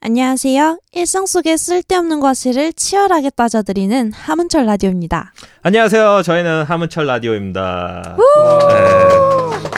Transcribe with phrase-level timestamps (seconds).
[0.00, 0.78] 안녕하세요.
[0.92, 5.32] 일상 속의 쓸데없는 과실을 치열하게 따져드리는 하문철 라디오입니다.
[5.62, 6.22] 안녕하세요.
[6.22, 8.16] 저희는 하문철 라디오입니다.
[8.16, 9.68] 네.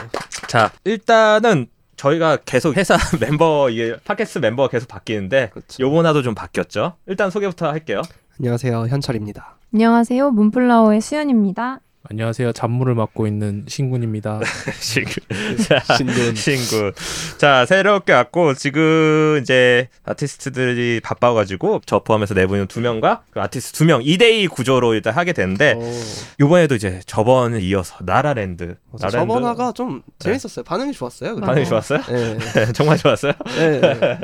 [0.46, 5.82] 자, 일단은 저희가 계속 회사 멤버 이게 팟캐스트 멤버가 계속 바뀌는데 그렇죠.
[5.82, 6.96] 요번화도 좀 바뀌었죠.
[7.06, 8.02] 일단 소개부터 할게요.
[8.38, 9.56] 안녕하세요 현철입니다.
[9.72, 10.30] 안녕하세요.
[10.32, 11.80] 문플라워의 수연입니다.
[12.08, 12.52] 안녕하세요.
[12.52, 14.40] 잡무를 맡고 있는 신군입니다.
[14.80, 15.12] 신구.
[15.96, 16.34] 신군.
[16.34, 16.92] 신구.
[17.36, 23.84] 자, 새롭게 왔고 지금 이제 아티스트들이 바빠가지고 저 포함해서 내부인 두 명과 그 아티스트 두
[23.84, 25.92] 명 2대2 구조로 일단 하게 되는데 어,
[26.40, 28.76] 요번에도 이제 저번을 이어서 나라랜드.
[28.92, 30.64] 맞아, 저번 화가 좀 재밌었어요.
[30.64, 31.34] 반응이 좋았어요.
[31.34, 31.46] 그리고.
[31.46, 32.00] 반응이 좋았어요?
[32.08, 32.38] 네.
[32.72, 33.34] 정말 좋았어요?
[33.58, 33.80] 네.
[33.80, 34.20] 네.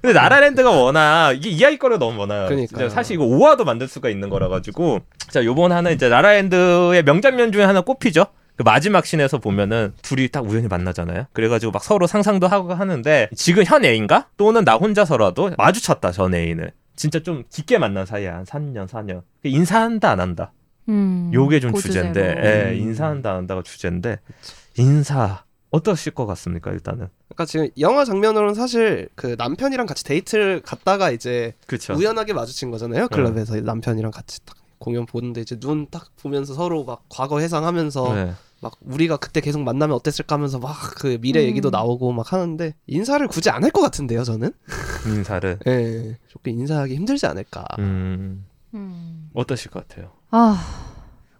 [0.00, 2.46] 근데 나라랜드가 워낙 이게 이야기거리가 너무 많아요.
[2.48, 2.66] 그러니까요.
[2.66, 5.00] 진짜 사실 이거 5화도 만들 수가 있는 거라 가지고
[5.30, 8.26] 자 요번 하는 이제 나라랜드의 명 장면 중에 하나 꼽히죠.
[8.56, 11.26] 그 마지막 씬에서 보면은 둘이 딱 우연히 만나잖아요.
[11.32, 16.72] 그래가지고 막 서로 상상도 하고 하는데 지금 현 애인가 또는 나 혼자서라도 마주쳤다 전 애인을
[16.96, 20.52] 진짜 좀 깊게 만난 사이야 한 3년 4년 인사한다 안 한다
[20.88, 22.34] 음, 요게 좀그 주제인데.
[22.42, 22.80] 예, 음.
[22.80, 24.18] 인사한다 안 한다가 주제인데
[24.76, 31.10] 인사 어떠실 것 같습니까 일단은 그러니까 지금 영화 장면으로는 사실 그 남편이랑 같이 데이트를 갔다가
[31.12, 33.06] 이제 그렇죠 우연하게 마주친 거잖아요.
[33.08, 38.32] 클럽에서 남편이랑 같이 딱 공연 보는데 이제 눈 딱 보면서 서로 막 과거 회상하면서 네.
[38.60, 41.46] 막 우리가 그때 계속 만나면 어땠을까 하면서 막 그 미래 음.
[41.46, 44.52] 얘기도 나오고 막 하는데 인사를 굳이 안 할 것 같은데요, 저는.
[45.06, 46.18] 인사를 예.
[46.28, 47.64] 조금 인사하기 힘들지 않을까.
[47.78, 49.30] 음 음.
[49.34, 50.58] 어떠실 것 같아요 아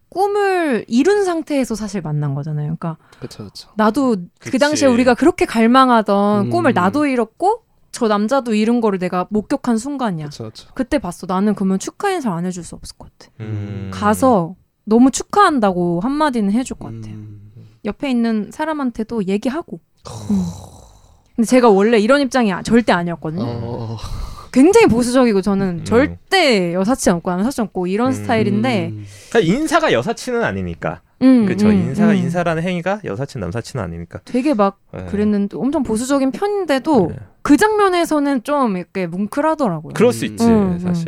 [0.08, 2.76] 꿈을 이룬 상태에서 사실 만난 거잖아요.
[2.78, 3.68] 그러니까 그렇죠, 그렇죠.
[3.76, 4.58] 나도 그 그치.
[4.58, 6.50] 당시에 우리가 그렇게 갈망하던 음.
[6.50, 10.26] 꿈을 나도 이뤘고 저 남자도 이룬 거를 내가 목격한 순간이야.
[10.26, 10.68] 그렇죠, 그렇죠.
[10.74, 11.26] 그때 봤어.
[11.26, 13.32] 나는 그러면 축하 인사를 안 해줄 수 없을 것 같아.
[13.40, 13.90] 음.
[13.92, 17.14] 가서 너무 축하한다고 한마디는 해줄 것 같아요.
[17.14, 17.40] 음.
[17.84, 19.80] 옆에 있는 사람한테도 얘기하고.
[20.30, 20.44] 음.
[21.36, 23.44] 근데 제가 원래 이런 입장이 아- 절대 아니었거든요.
[23.44, 23.96] 어.
[24.52, 25.84] 굉장히 보수적이고 저는 음.
[25.84, 28.12] 절대 여사친 없고 남사친 없고 이런 음.
[28.12, 29.04] 스타일인데 음.
[29.30, 32.16] 그러니까 인사가 여사친은 아니니까 음, 그렇죠 음, 인사가 음.
[32.16, 35.04] 인사라는 행위가 여사친 남사친은 아니니까 되게 막 네.
[35.06, 37.16] 그랬는데 엄청 보수적인 편인데도 네.
[37.42, 39.94] 그 장면에서는 좀 이렇게 뭉클하더라고요.
[39.94, 41.06] 그럴 수 있지 음, 사실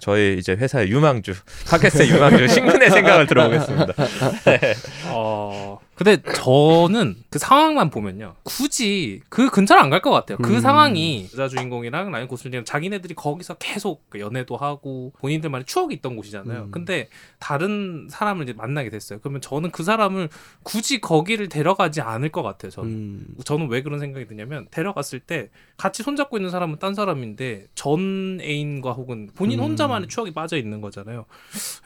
[0.00, 1.32] 저희 이제 회사의 유망주
[1.70, 3.94] 팟캐스트의 유망주 신군의 생각을 들어보겠습니다
[5.12, 8.36] 어, 근데 저는 그 상황만 보면요.
[8.44, 10.38] 굳이 그 근처를 안 갈 것 같아요.
[10.38, 10.60] 그 음.
[10.60, 16.62] 상황이 여자 주인공이랑 라이언 고슬링 자기네들이 거기서 계속 그 연애도 하고 본인들만의 추억이 있던 곳이잖아요.
[16.66, 16.70] 음.
[16.70, 17.08] 근데
[17.40, 19.18] 다른 사람을 이제 만나게 됐어요.
[19.18, 20.28] 그러면 저는 그 사람을
[20.62, 22.70] 굳이 거기를 데려가지 않을 것 같아요.
[22.70, 22.90] 저는.
[22.90, 23.26] 음.
[23.44, 28.92] 저는 왜 그런 생각이 드냐면 데려갔을 때 같이 손잡고 있는 사람은 딴 사람인데 전 애인과
[28.92, 29.64] 혹은 본인 음.
[29.64, 31.24] 혼자만의 추억이 빠져 있는 거잖아요.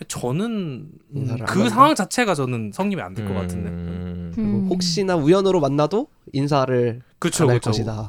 [0.09, 1.69] 저는 음, 그?
[1.71, 4.02] 상황 자체가 저는 성립이 안 될 것 같은데.
[4.03, 4.33] 음.
[4.35, 4.67] 그리고 음.
[4.69, 7.71] 혹시나 우연으로 만나도 인사를 그렇죠, 안할 그렇죠.
[7.71, 8.09] 것이다.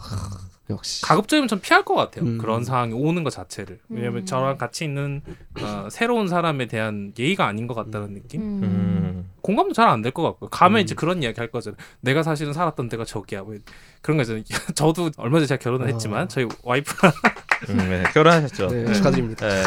[0.70, 1.02] 역시.
[1.02, 2.26] 가급적이면 전 피할 것 같아요.
[2.26, 2.38] 음.
[2.38, 3.80] 그런 상황이 오는 것 자체를.
[3.90, 4.26] 왜냐면 음.
[4.26, 5.22] 저랑 같이 있는
[5.62, 8.42] 어, 새로운 사람에 대한 예의가 아닌 것 같다는 느낌.
[8.42, 8.64] 음.
[8.64, 9.30] 음.
[9.42, 10.50] 공감도 잘 안 될 것 같고요.
[10.50, 10.82] 가면 음.
[10.84, 11.78] 이제 그런 이야기 할 거잖아요.
[12.00, 13.44] 내가 사실은 살았던 데가 저기야.
[13.46, 13.60] 왜
[14.02, 14.44] 그런 거 있잖아요.
[14.74, 15.90] 저도 얼마 전에 제가 결혼을 어.
[15.92, 17.12] 했지만 저희 와이프랑
[17.70, 18.94] 음, 네, 결혼하셨죠 네, 네.
[18.94, 19.48] 축하드립니다.
[19.48, 19.64] 네.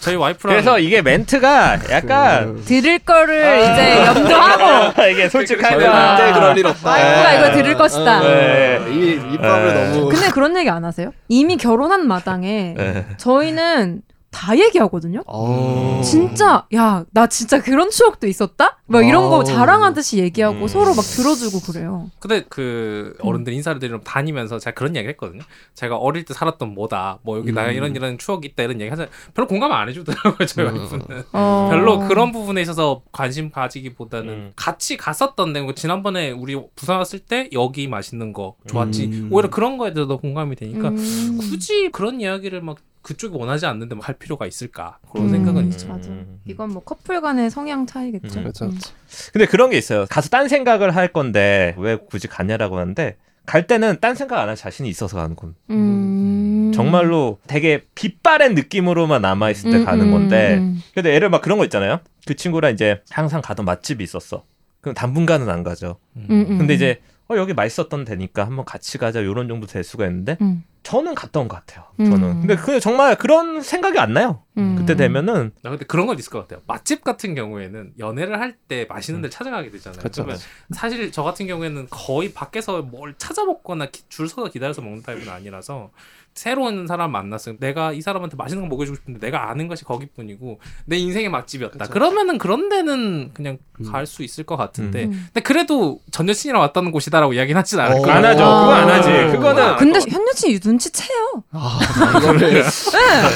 [0.00, 6.58] 저희 와이프랑 그래서 이게 멘트가 약간 그, 들을 거를 이제 염두하고 이게 솔직하면 절대 그럴
[6.58, 6.90] 일 없다.
[6.90, 8.20] 와이프가 이거 들을 것이다.
[8.20, 8.80] 네.
[8.90, 9.90] 이 입밥을 네.
[9.90, 11.12] 너무 근데 그런 얘기 안 하세요?
[11.28, 13.06] 이미 결혼한 마당에 네.
[13.18, 15.22] 저희는 다 얘기하거든요.
[15.26, 16.00] 어.
[16.04, 18.78] 진짜 야 나 진짜 그런 추억도 있었다?
[18.86, 19.44] 막 이런 거 어.
[19.44, 20.68] 자랑하듯이 얘기하고 음.
[20.68, 22.10] 서로 막 들어주고 그래요.
[22.18, 25.42] 근데 그 어른들 인사를 드리러 다니면서 제가 그런 얘기 했거든요.
[25.74, 27.18] 제가 어릴 때 살았던 뭐다.
[27.22, 27.72] 뭐 여기 나 음.
[27.72, 29.10] 이런 이런 추억이 있다 이런 얘기 하잖아요.
[29.34, 30.46] 별로 공감 안 해주더라고요.
[30.46, 30.76] 저희 음.
[30.78, 31.24] 와이프는.
[31.32, 31.68] 어.
[31.70, 34.52] 별로 그런 부분에 있어서 관심 가지기보다는 음.
[34.56, 39.28] 같이 갔었던 데뭐 지난번에 우리 부산 왔을 때 여기 맛있는 거 좋았지 음.
[39.32, 41.38] 오히려 그런 거에 대해서 더 공감이 되니까 음.
[41.40, 45.30] 굳이 그런 이야기를 막 그쪽이 원하지 않는데 뭐 할 필요가 있을까 그런 음.
[45.30, 46.10] 생각은 있죠 맞아.
[46.10, 46.40] 음.
[46.44, 48.38] 이건 뭐 커플 간의 성향 차이겠죠.
[48.40, 48.42] 음.
[48.44, 48.64] 그렇죠.
[48.66, 48.70] 음.
[48.70, 48.92] 그렇죠.
[49.32, 53.16] 근데 그런 게 있어요 가서 딴 생각을 할 건데 왜 굳이 가냐라고 하는데
[53.46, 56.72] 갈 때는 딴 생각 안 할 자신이 있어서 가는 건 음.
[56.74, 60.80] 정말로 되게 빛바랜 느낌으로만 남아 있을 때 음, 가는 음, 건데 음.
[60.94, 64.44] 근데 예를 막 그런 거 있잖아요 그 친구랑 이제 항상 가던 맛집이 있었어
[64.80, 66.58] 그럼 당분간은 안 가죠 음, 음.
[66.58, 70.62] 근데 이제 어 여기 맛있었던 데니까 한번 같이 가자 요런 정도 될 수가 있는데 음.
[70.82, 72.40] 저는 갔던 것 같아요 저는 음.
[72.40, 74.76] 근데 그 정말 그런 생각이 안 나요 음.
[74.76, 76.60] 그때 되면은 나 근데 그런 건 있을 것 같아요.
[76.66, 79.98] 맛집 같은 경우에는 연애를 할 때 맛있는 데 찾아가게 되잖아요.
[79.98, 80.22] 그렇죠.
[80.22, 80.40] 그러면
[80.70, 85.28] 사실 저 같은 경우에는 거의 밖에서 뭘 찾아 먹거나 기- 줄 서서 기다려서 먹는 타입은
[85.28, 85.90] 아니라서
[86.34, 90.96] 새로운 사람 만났으면 내가 이 사람한테 맛있는 거 먹여주고 싶은데 내가 아는 것이 거기뿐이고 내
[90.98, 91.78] 인생의 맛집이었다.
[91.78, 91.92] 그쵸.
[91.92, 93.90] 그러면은 그런 데는 그냥 음.
[93.90, 95.10] 갈수 있을 것 같은데 음.
[95.26, 98.00] 근데 그래도 전 여친이랑 왔다는 곳이다라고 이야기는 하진 않을 어.
[98.02, 98.16] 거예요.
[98.16, 98.44] 안 하죠.
[98.44, 98.60] 아.
[98.60, 99.36] 그거 안 하지.
[99.36, 101.42] 그거는 아, 근데 현 여친이 눈치채요.
[101.52, 101.78] 아,
[102.18, 102.62] 이거를 네,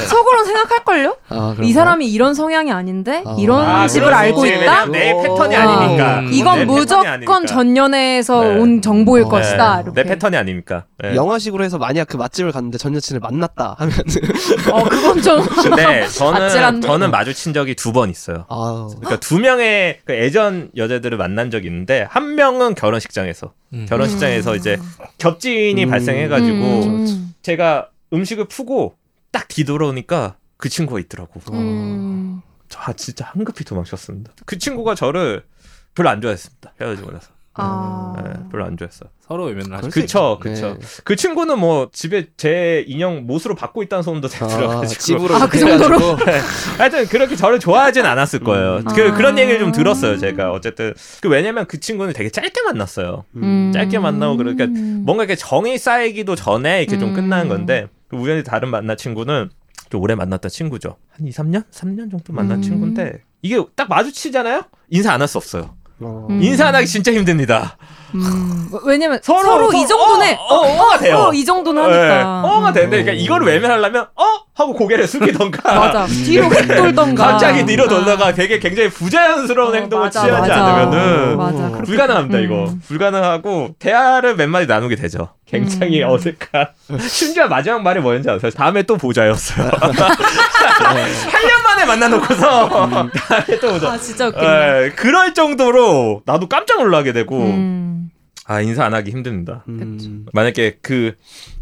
[0.07, 1.17] 속으로 생각할걸요?
[1.29, 3.35] 아, 이 사람이 이런 성향이 아닌데 아.
[3.39, 4.45] 이런 아, 집을 알고.
[4.45, 4.85] 있다.
[4.85, 5.59] 내 패턴이 어.
[5.59, 6.19] 아니니까.
[6.19, 6.29] 음.
[6.29, 7.45] 내 이건 무조건 아니니까.
[7.45, 8.55] 전연애에서 네.
[8.59, 9.29] 온 정보일 어.
[9.29, 9.75] 것이다.
[9.77, 10.03] 네, 이렇게.
[10.03, 10.85] 내 패턴이 아니니까.
[11.03, 11.15] 네.
[11.15, 13.93] 영화식으로 해서 만약 그 맛집을 갔는데 전 여친을 만났다 하면
[14.71, 15.45] 어 그건 좀
[15.75, 16.87] 네, 저는 아찔한데?
[16.87, 18.45] 저는 마주친 적이 두 번 있어요.
[18.49, 23.85] 아, 그러니까 두 명의 그 애전 여자들을 만난 적이 있는데 한 명은 결혼식장에서 음.
[23.87, 24.77] 결혼식장에서 이제
[25.17, 25.89] 겹진이 음.
[25.89, 27.33] 발생해가지고 음.
[27.41, 28.97] 제가 음식을 푸고
[29.31, 31.39] 딱 뒤돌아오니까 그 친구가 있더라고.
[31.53, 32.41] 음.
[32.69, 34.33] 저 아, 진짜 한급히 도망쳤습니다.
[34.45, 35.45] 그 친구가 저를
[35.93, 36.73] 별로 안 좋아했습니다.
[36.79, 37.34] 헤어지고 나서.
[37.57, 38.13] 아.
[38.17, 39.09] 네, 별로 안 좋아했어요.
[39.21, 39.89] 서로 외면을 하죠.
[39.89, 40.37] 수 그쵸.
[40.41, 40.77] 그쵸.
[40.79, 40.85] 네.
[41.03, 45.01] 그 친구는 뭐 집에 제 인형 못으로 받고 있다는 소문도 아, 들어가지고.
[45.01, 45.95] 집으로 아, 그 정도로?
[45.95, 46.31] 해가지고.
[46.77, 48.77] 하여튼 그렇게 저를 좋아하진 않았을 거예요.
[48.77, 48.83] 음.
[48.93, 49.13] 그, 아.
[49.15, 50.51] 그런 얘기를 좀 들었어요, 제가.
[50.51, 50.93] 어쨌든.
[51.21, 53.23] 그 왜냐면 그 친구는 되게 짧게 만났어요.
[53.37, 53.71] 음.
[53.73, 57.13] 짧게 만나고 그러니까 뭔가 이렇게 정이 쌓이기도 전에 이렇게 좀 음.
[57.15, 59.49] 끝나는 건데, 그 우연히 다른 만난 친구는
[59.89, 60.97] 좀 오래 만났던 친구죠.
[61.11, 61.63] 한 2, 3년?
[61.71, 62.61] 3년 정도 만난 음.
[62.61, 64.63] 친구인데, 이게 딱 마주치잖아요?
[64.89, 65.73] 인사 안 할 수 없어요.
[66.01, 66.27] 어.
[66.29, 66.41] 음.
[66.43, 67.77] 인사 안 하기 진짜 힘듭니다.
[68.13, 68.69] 음.
[68.85, 71.15] 왜냐면 서로- 서로, 이 서로- 정도는 어, 어, 어 가 돼요.
[71.17, 72.41] 어, 이 정도는 네, 하니까.
[72.43, 73.03] 어가 되는데, 음.
[73.05, 74.23] 그러니까 이거를 외면하려면, 어?
[74.53, 75.61] 하고 고개를 숙이던가.
[75.75, 76.05] 맞아.
[76.05, 77.27] 뒤로 휙 돌던가.
[77.31, 80.63] 갑자기 뒤로 돌다가 되게 굉장히 부자연스러운 어, 행동을 맞아, 취하지 맞아.
[80.65, 81.69] 않으면은 맞아.
[81.83, 82.43] 불가능합니다 음.
[82.43, 86.09] 이거 불가능하고 대화를 몇 마디 나누게 되죠 굉장히 음.
[86.09, 86.67] 어색한
[87.09, 92.69] 심지어 마지막 말이 뭐였는지 아세요 다음에 또 보자였어요 8년 만에 만나놓고서
[93.13, 94.77] 다음에 또 보자 아 진짜 웃긴다.
[94.77, 98.09] 에, 그럴 정도로 나도 깜짝 놀라게 되고 음.
[98.45, 100.25] 아 인사 안 하기 힘듭니다 음.
[100.33, 101.15] 만약에 그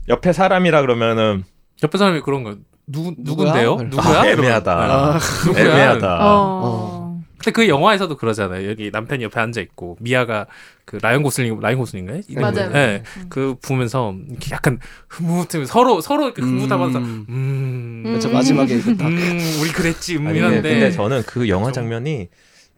[0.09, 1.43] 옆에 사람이라 그러면은
[1.81, 2.55] 옆에 사람이 그런 거
[2.85, 3.13] 누구?
[3.17, 3.77] 누군데요?
[3.79, 4.21] 아, 누구야?
[4.21, 5.19] 아, 애매하다.
[5.47, 5.63] 누구야?
[5.63, 7.02] 애매하다 어.
[7.43, 8.69] 근데 그 영화에서도 그러잖아요.
[8.69, 10.47] 여기 남편이 옆에 앉아 있고 미아가
[10.85, 12.21] 그 라이언 고슬링 라이언 고슬링인가요?
[12.39, 12.69] 맞아요.
[12.71, 13.03] 네.
[13.17, 13.25] 음.
[13.29, 14.79] 그 보면서 이렇게 약간
[15.09, 17.25] 흐뭇해 서로 서로 이렇게 흐뭇하면서 음.
[17.27, 18.03] 음.
[18.05, 18.29] 그렇죠.
[18.29, 18.33] 음.
[18.33, 20.17] 마지막에 이렇게 딱 음, 우리 그랬지.
[20.17, 20.61] 음, 아니, 이런데.
[20.69, 22.29] 근데 저는 그 영화 좀- 장면이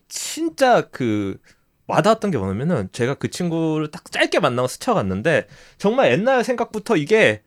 [0.09, 1.38] 진짜 그
[1.88, 5.45] 와닿았던 게 뭐냐면은 제가 그 친구를 딱 짧게 만나고 스쳐갔는데
[5.77, 7.41] 정말 옛날 생각부터 이게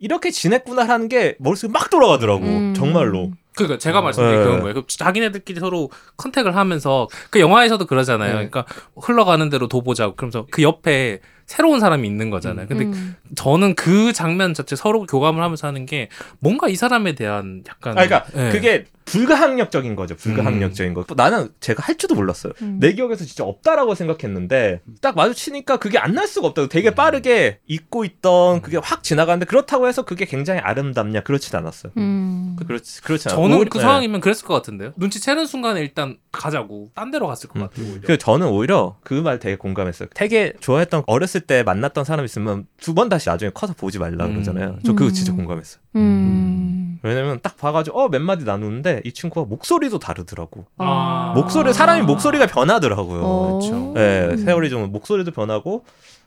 [0.00, 2.74] 이렇게 지냈구나라는 게 머릿속에 막 돌아가더라고 음.
[2.74, 4.44] 정말로 그러니까 제가 말씀드린 네.
[4.44, 4.74] 그런 거예요.
[4.74, 8.38] 그 자기네들끼리 서로 컨택을 하면서 그 영화에서도 그러잖아요.
[8.38, 8.48] 네.
[8.48, 8.64] 그러니까
[8.96, 12.66] 흘러가는 대로 도보자고 그러면서 그 옆에 새로운 사람이 있는 거잖아요.
[12.66, 13.16] 근데 음.
[13.34, 16.08] 저는 그 장면 자체 서로 교감을 하면서 하는 게
[16.38, 18.50] 뭔가 이 사람에 대한 약간 아 그러니까 네.
[18.50, 22.78] 그게 불가항력적인 거죠 불가항력적인 거 나는 제가 할 줄도 몰랐어요 음.
[22.80, 28.04] 내 기억에서 진짜 없다라고 생각했는데 딱 마주치니까 그게 안 날 수가 없다고 되게 빠르게 잊고
[28.04, 32.56] 있던 그게 확 지나가는데 그렇다고 해서 그게 굉장히 아름답냐 그렇진 않았어요 음.
[32.64, 33.42] 그렇지 그렇지 않아요.
[33.42, 33.82] 저는 오히려- 그 네.
[33.82, 34.92] 상황이면 그랬을 것 같은데요.
[34.96, 37.62] 눈치채는 순간에 일단 가자고 딴 데로 갔을 것 음.
[37.66, 38.00] 같아요.
[38.04, 40.08] 그 저는 오히려 그 말 되게 공감했어요.
[40.14, 44.32] 되게 좋아했던 어렸을 때 만났던 사람 있으면 두 번 다시 나중에 커서 보지 말라 음.
[44.34, 44.78] 그러잖아요.
[44.84, 45.12] 저 그거 음.
[45.12, 45.80] 진짜 공감했어요.
[45.96, 46.98] 음.
[47.02, 50.66] 왜냐면 딱 봐가지고 어 몇 마디 나누는데 이 친구가 목소리도 다르더라고.
[50.78, 51.32] 아.
[51.34, 53.20] 목소리 사람이 목소리가 변하더라고요.
[53.22, 53.58] 어.
[53.58, 53.92] 그렇죠.
[53.94, 55.84] 네, 세월이 좀 목소리도 변하고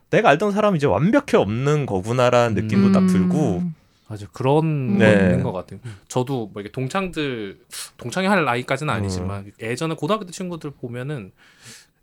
[0.09, 3.75] 내가 알던 사람이 이제 완벽히 없는 거구나라는 느낌도 딱 들고 음.
[4.09, 5.05] 맞아 그런 네.
[5.17, 5.79] 거 있는 것 같아요.
[6.07, 7.59] 저도 뭐 이게 동창들
[7.97, 9.51] 동창이 할 나이까지는 아니지만 음.
[9.61, 11.31] 예전에 고등학교 때 친구들 보면은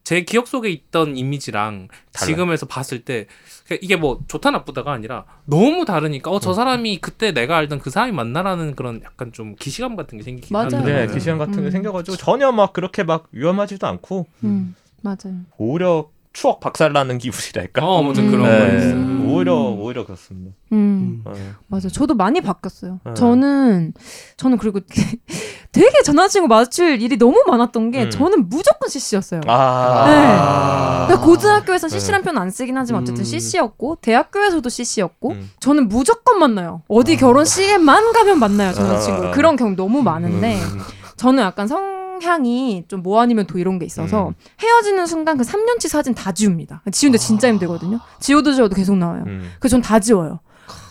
[0.05, 2.27] 제 기억 속에 있던 이미지랑 달라요.
[2.27, 3.27] 지금에서 봤을 때
[3.65, 6.55] 그러니까 이게 뭐 좋다 나쁘다가 아니라 너무 다르니까 어저 음.
[6.55, 10.67] 사람이 그때 내가 알던 그 사람이 맞나라는 그런 약간 좀 기시감 같은 게 생기긴 맞아요.
[10.67, 10.95] 하더라고요.
[10.95, 11.71] 네, 그 시간 같은 게 음.
[11.71, 14.77] 생겨가지고 전혀 막 그렇게 막 위험하지도 않고 음.
[15.01, 15.41] 맞아요.
[15.57, 17.87] 오히려 추억 박살나는 기분이랄까.
[17.87, 18.93] 어, 아무튼 그런 네.
[18.93, 19.33] 음.
[19.33, 20.53] 오히려 오히려 그렇습니다.
[20.73, 21.23] 음.
[21.33, 21.53] 네.
[21.69, 21.89] 맞아.
[21.89, 22.99] 저도 많이 바뀌었어요.
[23.05, 23.15] 네.
[23.15, 23.95] 저는
[24.37, 24.81] 저는 그리고
[25.73, 28.11] 되게 전 여자친구 마주칠 일이 너무 많았던 게 음.
[28.11, 29.43] 저는 무조건 CC였어요.
[29.47, 31.05] 아.
[31.07, 31.99] 그러니까 고등학교에선 네.
[32.01, 33.25] CC란 표현 안 쓰긴 하지만 어쨌든 음.
[33.25, 35.51] CC였고 대학교에서도 CC였고 음.
[35.61, 36.83] 저는 무조건 만나요.
[36.89, 37.19] 어디 아.
[37.19, 39.31] 결혼식에만 가면 만나요, 전 아.
[39.31, 40.81] 그런 경우 너무 많은데 음.
[41.17, 44.35] 저는 약간 성 향이 좀 뭐 아니면 도 이런 게 있어서 음.
[44.61, 46.83] 헤어지는 순간 그 3년치 사진 다 지웁니다.
[46.91, 47.99] 지우는데 진짜 힘들거든요.
[48.21, 49.25] 지워도 지워도 계속 나와요.
[49.27, 49.51] 음.
[49.61, 50.41] 그래서 전 다 지워요.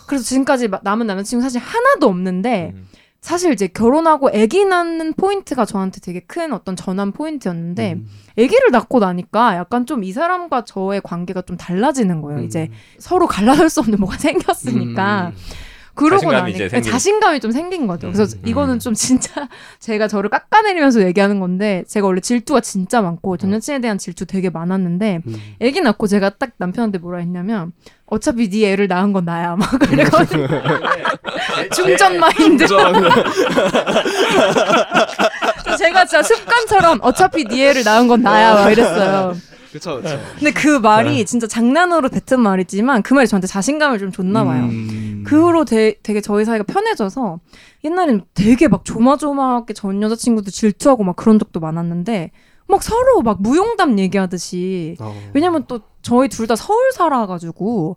[0.06, 2.86] 그래서 지금까지 마- 남은 남자친구 사실 하나도 없는데 음.
[3.20, 8.06] 사실 이제 결혼하고 아기 낳는 포인트가 저한테 되게 큰 어떤 전환 포인트였는데 음.
[8.38, 12.40] 아기를 낳고 나니까 약간 좀 이 사람과 저의 관계가 좀 달라지는 거예요.
[12.40, 12.44] 음.
[12.44, 15.36] 이제 서로 갈라설 수 없는 뭐가 생겼으니까 음.
[15.94, 18.10] 그러고 자신감이 나니 이제 생기는- 자신감이 좀 생긴 거죠.
[18.12, 19.48] 그래서 음, 이거는 좀 진짜
[19.78, 24.50] 제가 저를 깎아내리면서 얘기하는 건데 제가 원래 질투가 진짜 많고 전 여친에 대한 질투 되게
[24.50, 25.36] 많았는데 음.
[25.60, 27.72] 애기 낳고 제가 딱 남편한테 뭐라 했냐면
[28.06, 29.54] 어차피 네 애를 낳은 건 나야.
[29.56, 30.46] 막 그래가지고
[31.74, 32.66] 충전 마인드.
[35.78, 38.54] 제가 진짜 습관처럼 어차피 네 애를 낳은 건 나야.
[38.54, 39.34] 막 이랬어요.
[39.74, 40.20] 그쵸 그쵸.
[40.38, 44.66] 근데 그 말이 진짜 장난으로 뱉은 말이지만 그 말이 저한테 자신감을 좀 줬나 봐요.
[44.66, 45.24] 음.
[45.26, 47.40] 그 후로 되, 게 저희 사이가 편해져서
[47.82, 52.30] 옛날엔 되게 막 조마조마하게 전 여자친구도 질투하고 막 그런 적도 많았는데
[52.68, 55.12] 막 서로 막 무용담 얘기하듯이 어.
[55.34, 57.96] 왜냐면 또 저희 둘 다 서울 살아가지고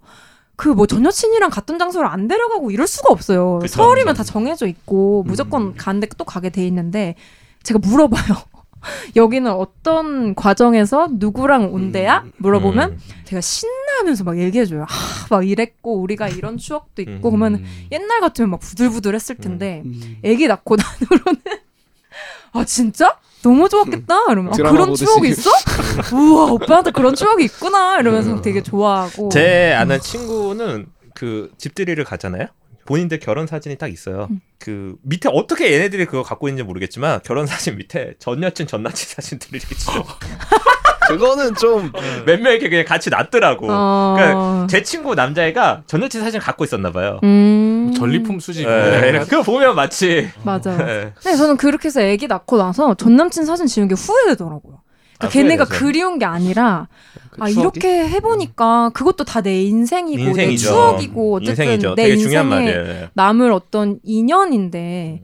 [0.56, 3.60] 그뭐전 여친이랑 갔던 장소를 안 데려가고 이럴 수가 없어요.
[3.62, 4.24] 그쵸, 서울이면 그쵸.
[4.24, 5.28] 다 정해져 있고 음.
[5.28, 7.14] 무조건 가는데 또 가게 돼 있는데
[7.62, 8.36] 제가 물어봐요.
[9.16, 12.24] 여기는 어떤 과정에서 누구랑 온대야?
[12.26, 12.32] 음.
[12.38, 12.98] 물어보면 음.
[13.26, 14.84] 제가 신나면서 막 얘기해줘요.
[14.84, 14.88] 아,
[15.30, 17.40] 막 이랬고 우리가 이런 추억도 있고 음.
[17.40, 20.18] 그러면 옛날 같으면 막 부들부들했을 텐데 음.
[20.24, 21.42] 애기 낳고 난 후로는
[22.54, 25.06] 아 진짜 너무 좋았겠다 이러면 아, 그런 보듯이.
[25.06, 25.50] 추억이 있어?
[26.16, 32.48] 우와 오빠한테 그런 추억이 있구나 이러면서 되게 좋아하고 제 아는 친구는 그 집들이를 가잖아요.
[32.88, 34.28] 본인들 결혼 사진이 딱 있어요.
[34.32, 34.42] 음.
[34.60, 39.10] 그 밑에 어떻게 얘네들이 그거 갖고 있는지 모르겠지만 결혼 사진 밑에 전 여친 전 남친
[39.16, 40.04] 사진들이 이렇게 진짜
[41.08, 41.92] 그거는 좀
[42.26, 43.68] 몇 명 이렇게 그냥 같이 놨더라고.
[43.70, 44.16] 어...
[44.18, 47.20] 그러니까 제 친구 남자애가 전 여친 사진 갖고 있었나 봐요.
[47.24, 47.94] 음...
[47.96, 48.66] 전리품 수집.
[48.68, 50.72] 예, 그거 보면 마치 맞아.
[50.74, 51.14] 예.
[51.22, 54.82] 근데 저는 그렇게 해서 애기 낳고 나서 전 남친 사진 지운 게 후회되더라고요.
[55.18, 55.86] 그러니까 아, 걔네가 후회되죠.
[55.86, 56.88] 그리운 게 아니라
[57.32, 57.62] 그아 추억이?
[57.62, 60.68] 이렇게 해보니까 그것도 다 내 인생이고 내 인생이죠.
[60.70, 61.96] 추억이고 어쨌든 인생이죠.
[61.96, 63.08] 내 인생에 중요한 말이에요.
[63.14, 65.24] 남을 어떤 인연인데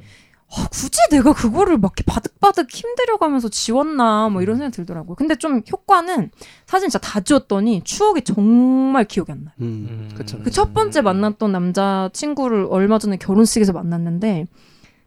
[0.55, 5.15] 아, 굳이 내가 그거를 막 이렇게 바득바득 힘들여가면서 지웠나 뭐 이런 생각이 들더라고요.
[5.15, 6.29] 근데 좀 효과는
[6.67, 9.53] 사진 진짜 다 지웠더니 추억이 정말 기억이 안 나요.
[9.61, 10.39] 음, 그쵸.
[10.43, 14.45] 그첫 번째 만났던 남자 친구를 얼마 전에 결혼식에서 만났는데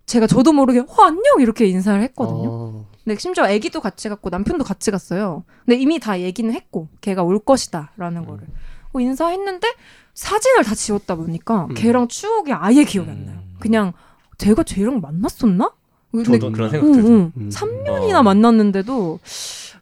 [0.06, 2.48] 제가 저도 모르게 어 안녕 이렇게 인사를 했거든요.
[2.50, 2.86] 어.
[3.06, 5.44] 근데 심지어 아기도 같이 갔고 남편도 같이 갔어요.
[5.64, 8.48] 근데 이미 다 얘기는 했고 걔가 올 것이다라는 거를
[8.92, 9.68] 어, 인사했는데
[10.12, 11.74] 사진을 다 지웠다 보니까 음.
[11.74, 13.38] 걔랑 추억이 아예 기억이 안 나요.
[13.60, 13.92] 그냥
[14.38, 15.72] 내가 쟤랑 만났었나?
[16.10, 17.08] 근데 저도 그런 생각 응, 들죠.
[17.08, 17.32] 응.
[17.36, 17.48] 음.
[17.48, 18.22] 3년이나 어.
[18.24, 19.20] 만났는데도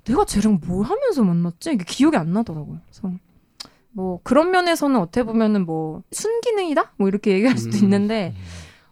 [0.04, 1.72] 내가 쟤랑 뭘 하면서 만났지?
[1.72, 2.78] 이게 기억이 안 나더라고요.
[2.90, 3.10] 그래서
[3.92, 6.92] 뭐 그런 면에서는 어떻게 보면은 뭐 순기능이다?
[6.98, 7.84] 뭐 이렇게 얘기할 수도 음.
[7.84, 8.40] 있는데 어,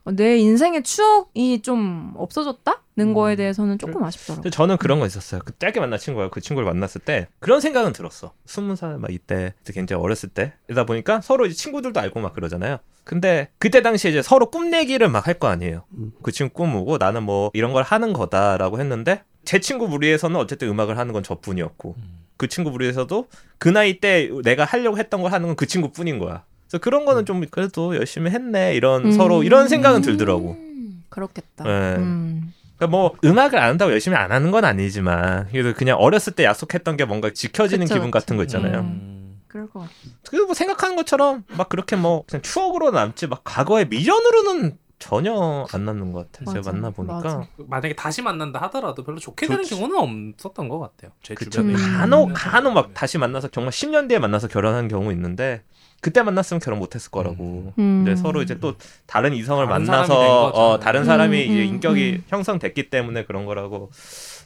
[0.04, 3.14] 내 인생의 추억이 좀 없어졌다는 음.
[3.14, 4.42] 거에 대해서는 조금 아쉽더라고요.
[4.42, 5.40] 근데 저는 그런 거 있었어요.
[5.44, 8.32] 그 짧게 만난 친구가 그 친구를 만났을 때 그런 생각은 들었어.
[8.46, 12.78] 스무 살 막 이때 굉장히 어렸을 때 이러다 보니까 서로 이제 친구들도 알고 막 그러잖아요.
[13.04, 15.84] 근데 그때 당시에 이제 서로 꿈내기를 막 할 거 아니에요.
[15.96, 16.12] 음.
[16.22, 20.98] 그 친구 꿈이고 나는 뭐 이런 걸 하는 거다라고 했는데 제 친구 무리에서는 어쨌든 음악을
[20.98, 21.96] 하는 건 저뿐이었고
[22.36, 23.28] 그 친구 무리에서도
[23.58, 26.44] 그 나이 때 내가 하려고 했던 걸 하는 건 그 친구뿐인 거야.
[26.72, 29.12] 그래서 그런 거는 좀 그래도 열심히 했네 이런 음.
[29.12, 30.52] 서로 이런 생각은 들더라고.
[30.52, 31.64] 음, 그렇겠다.
[31.64, 31.96] 네.
[31.96, 32.54] 음.
[32.78, 36.96] 그러니까 뭐 음악을 안 한다고 열심히 안 하는 건 아니지만 그래도 그냥 어렸을 때 약속했던
[36.96, 38.18] 게 뭔가 지켜지는 그쵸, 기분 그쵸.
[38.20, 38.80] 같은 거 있잖아요.
[38.80, 39.38] 음.
[39.48, 39.92] 그럴 것 같아.
[40.30, 45.84] 그래서 뭐 생각하는 것처럼 막 그렇게 뭐 그냥 추억으로 남지 막 과거의 미련으로는 전혀 안
[45.84, 46.46] 남는 것 같아요.
[46.54, 47.46] 제가 맞아, 만나 보니까 맞아.
[47.58, 49.74] 만약에 다시 만난다 하더라도 별로 좋게 되는 좋지.
[49.78, 51.10] 경우는 없었던 것 같아요.
[51.22, 51.50] 제 그쵸.
[51.50, 51.74] 주변에.
[51.74, 51.98] 음.
[51.98, 55.62] 간혹 간혹 막 다시 만나서 정말 10년 뒤에 만나서 결혼한 경우 있는데
[56.02, 57.72] 그때 만났으면 결혼 못했을 거라고.
[57.78, 58.04] 음.
[58.04, 58.74] 근데 서로 이제 또
[59.06, 60.46] 다른 이성을 다른 만나서.
[60.48, 62.24] 어, 다른 사람이 음, 이제 음, 인격이 음.
[62.26, 63.92] 형성됐기 때문에 그런 거라고.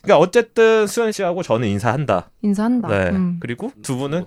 [0.02, 2.30] 그러니까 어쨌든 수현 씨하고 저는 인사한다.
[2.42, 2.88] 인사한다.
[2.88, 3.10] 네.
[3.10, 3.38] 음.
[3.40, 4.26] 그리고 두 분은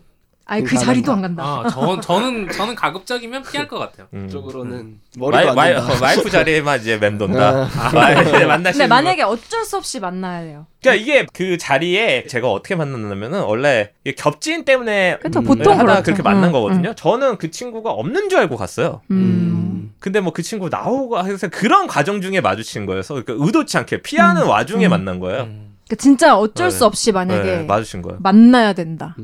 [0.50, 0.86] 아니 그 인사한다.
[0.86, 1.44] 자리도 안 간다.
[1.44, 4.08] 아, 저, 저는 저는 가급적이면 피할 것 같아요.
[4.14, 4.28] 음.
[4.30, 6.04] 쪽으로는 와이, 머리도 와이, 안 된다.
[6.06, 7.70] 와이프 자리에만 이제 맴돈다.
[7.78, 7.92] 아.
[7.96, 10.66] 와이프 만나시는 근데 만약에 어쩔 수 없이 만나야 돼요.
[10.82, 15.40] 그러니까 이게 그 자리에 제가 어떻게 만났냐면은 원래 겹지인 때문에 그렇죠.
[15.40, 16.04] 음, 보통 하다 그렇죠.
[16.04, 16.94] 그렇게 만난 응, 거거든요.
[16.96, 19.02] 저는 그 친구가 없는 줄 알고 갔어요.
[19.12, 19.16] 응.
[19.18, 19.22] 음.
[19.22, 19.94] 음.
[20.00, 24.44] 근데 뭐 그 친구 나오고 해서 그런 과정 중에 마주친 거여서 그러니까 의도치 않게 피하는
[24.44, 24.48] 음.
[24.48, 24.90] 와중에 음.
[24.92, 25.44] 만난 거예요.
[25.44, 25.76] 음.
[25.86, 26.78] 그러니까 진짜 어쩔 네.
[26.78, 28.20] 수 없이 만약에 네, 마주친 거예요.
[28.22, 29.16] 만나야 된다.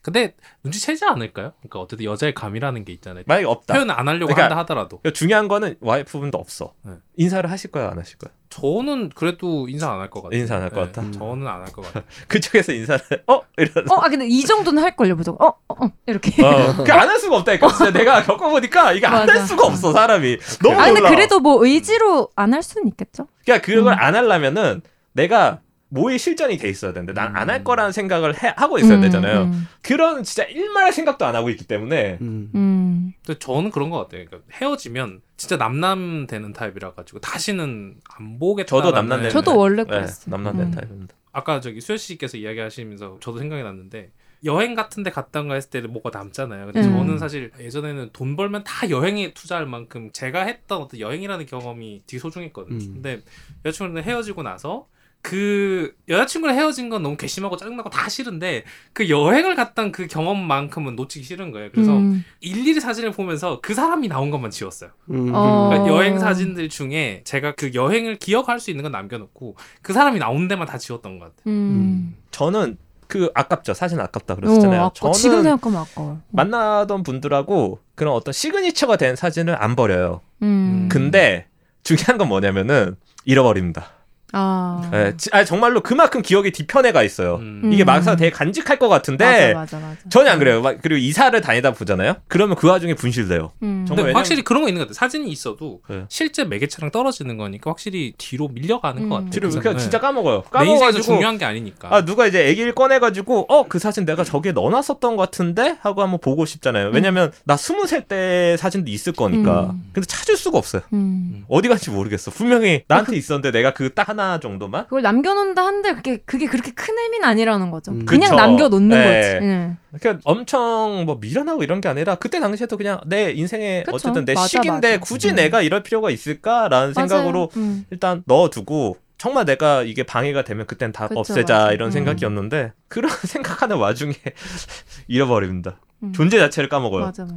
[0.00, 0.02] 음.
[0.02, 1.52] 근데 눈치채지 않을까요?
[1.60, 3.24] 그러니까 어쨌든 여자의 감이라는 게 있잖아요.
[3.26, 3.74] 만약에 없다.
[3.74, 6.72] 표현 안 하려고 그러니까- 한다 하더라도 그러니까 중요한 거는 와이프분도 없어.
[6.82, 6.92] 네.
[7.16, 8.32] 인사를 하실 거야 안 하실 거야?
[8.48, 10.40] 저는 그래도 인사 안 할 것 같아요.
[10.40, 11.02] 인사 안 할 것 같다?
[11.02, 12.02] 네, 저는 안 할 것 같아요.
[12.28, 13.90] 그쪽에서 인사를 어 이런.
[13.90, 15.46] 어, 아 근데 이 정도는 할 걸요, 무조건.
[15.46, 16.42] 어, 어, 어 이렇게.
[16.42, 17.68] 어, 그안할 수가 없다니까.
[17.68, 19.46] 진짜 내가 겪어보니까 이게 안 할.
[19.46, 20.38] 수가 없어 사람이.
[20.62, 21.10] 너무 아 근데 놀라.
[21.10, 23.28] 그래도 뭐 의지로 안 할 수는 있겠죠.
[23.44, 23.98] 그러니까 그걸 음.
[23.98, 24.80] 안 하려면은
[25.12, 27.50] 내가 뭐에 실전이 돼 있어야 되는데 난안 음.
[27.50, 29.42] 할 거라는 생각을 해, 하고 있어야 음, 되잖아요.
[29.42, 32.50] 음, 그런 진짜 일말의 생각도 안 하고 있기 때문에 음.
[32.54, 33.12] 음.
[33.24, 34.24] 근데 저는 그런 것 같아요.
[34.24, 38.68] 그러니까 헤어지면 진짜 남남 되는 타입이라 가지고 다시는 안 보겠다.
[38.68, 39.56] 저도 남남 되는 저도 네.
[39.58, 40.30] 원래 네, 그랬어.
[40.30, 40.70] 남남된 음.
[40.70, 41.14] 타입입니다.
[41.32, 44.12] 아까 저기 수현 씨께서 이야기하시면서 저도 생각이 났는데
[44.44, 46.66] 여행 같은 데 갔던가 했을 때는 뭐가 남잖아요.
[46.66, 46.92] 근데 음.
[46.92, 52.18] 저는 사실 예전에는 돈 벌면 다 여행에 투자할 만큼 제가 했던 어떤 여행이라는 경험이 되게
[52.18, 52.76] 소중했거든요.
[52.76, 52.92] 음.
[52.94, 53.22] 근데
[53.64, 54.86] 여자친구랑 헤어지고 나서
[55.22, 61.24] 그 여자친구랑 헤어진 건 너무 괘씸하고 짜증나고 다 싫은데 그 여행을 갔던 그 경험만큼은 놓치기
[61.24, 61.70] 싫은 거예요.
[61.72, 62.24] 그래서 음.
[62.40, 64.90] 일일이 사진을 보면서 그 사람이 나온 것만 지웠어요.
[65.10, 65.30] 음.
[65.34, 65.68] 어.
[65.68, 70.48] 그러니까 여행 사진들 중에 제가 그 여행을 기억할 수 있는 건 남겨놓고 그 사람이 나온
[70.48, 71.42] 데만 다 지웠던 것 같아요.
[71.54, 72.16] 음.
[72.30, 73.74] 저는 그 아깝죠.
[73.74, 74.80] 사진 아깝다 그랬었잖아요.
[74.80, 76.20] 어, 아까 저는 지금 생각하면 아까워.
[76.30, 80.22] 만나던 분들하고 그런 어떤 시그니처가 된 사진을 안 버려요.
[80.42, 80.88] 음.
[80.90, 81.46] 근데
[81.82, 83.99] 중요한 건 뭐냐면은 잃어버립니다.
[84.32, 84.90] 아.
[84.94, 87.36] 예, 지- 아니, 정말로 그만큼 기억이 뒤편에 가 있어요.
[87.36, 87.70] 음.
[87.72, 87.86] 이게 음.
[87.86, 89.96] 막상 되게 간직할 것 같은데 맞아 맞아 맞아.
[90.08, 90.60] 전혀 안 그래요.
[90.62, 92.16] 막 그리고 이사를 다니다 보잖아요.
[92.28, 93.52] 그러면 그 와중에 분실돼요.
[93.62, 93.84] 음.
[93.86, 94.94] 정말 왜냐면- 확실히 그런 거 있는 것 같아요.
[94.94, 96.04] 사진이 있어도 네.
[96.08, 99.24] 실제 매개체랑 떨어지는 거니까 확실히 뒤로 밀려가는 것 음.
[99.26, 99.30] 같아요.
[99.30, 99.78] 뒤로 그 그냥.
[99.78, 100.42] 진짜 까먹어요.
[100.52, 101.88] 내 인생에서 까먹어가지고 중요한 게 아니니까.
[101.94, 106.18] 아 누가 이제 애기를 꺼내가지고 어 그 사진 내가 저기에 넣어놨었던 것 같은데 하고 한번
[106.20, 106.90] 보고 싶잖아요.
[106.92, 109.70] 왜냐면 나 스무 살 때 사진도 있을 거니까.
[109.70, 109.90] 음.
[109.92, 110.82] 근데 찾을 수가 없어요.
[110.92, 111.44] 음.
[111.48, 112.30] 어디 갔지 모르겠어.
[112.30, 114.84] 분명히 나한테 있었는데 내가 그 딱 하나 정도만.
[114.84, 117.92] 그걸 남겨놓는다 한데 그게 그게 그렇게 큰 의미는 아니라는 거죠.
[117.92, 118.04] 음.
[118.06, 118.36] 그냥 그쵸.
[118.36, 119.04] 남겨놓는 네.
[119.04, 119.44] 거지.
[119.46, 119.76] 응.
[119.98, 123.96] 그러니까 엄청 뭐 미련하고 이런 게 아니라 그때 당시에도 그냥 내 인생에 그쵸.
[123.96, 125.00] 어쨌든 내 맞아, 시기인데 맞아.
[125.00, 125.34] 굳이 음.
[125.36, 127.66] 내가 이럴 필요가 있을까라는 생각으로 맞아요.
[127.66, 127.84] 음.
[127.90, 131.72] 일단 넣어두고 정말 내가 이게 방해가 되면 그땐 다 그쵸, 없애자 맞아.
[131.72, 131.92] 이런 음.
[131.92, 134.14] 생각이었는데 그런 생각하는 와중에
[135.08, 135.76] 잃어버립니다.
[136.02, 136.12] 음.
[136.12, 137.04] 존재 자체를 까먹어요.
[137.04, 137.36] 맞아 맞아.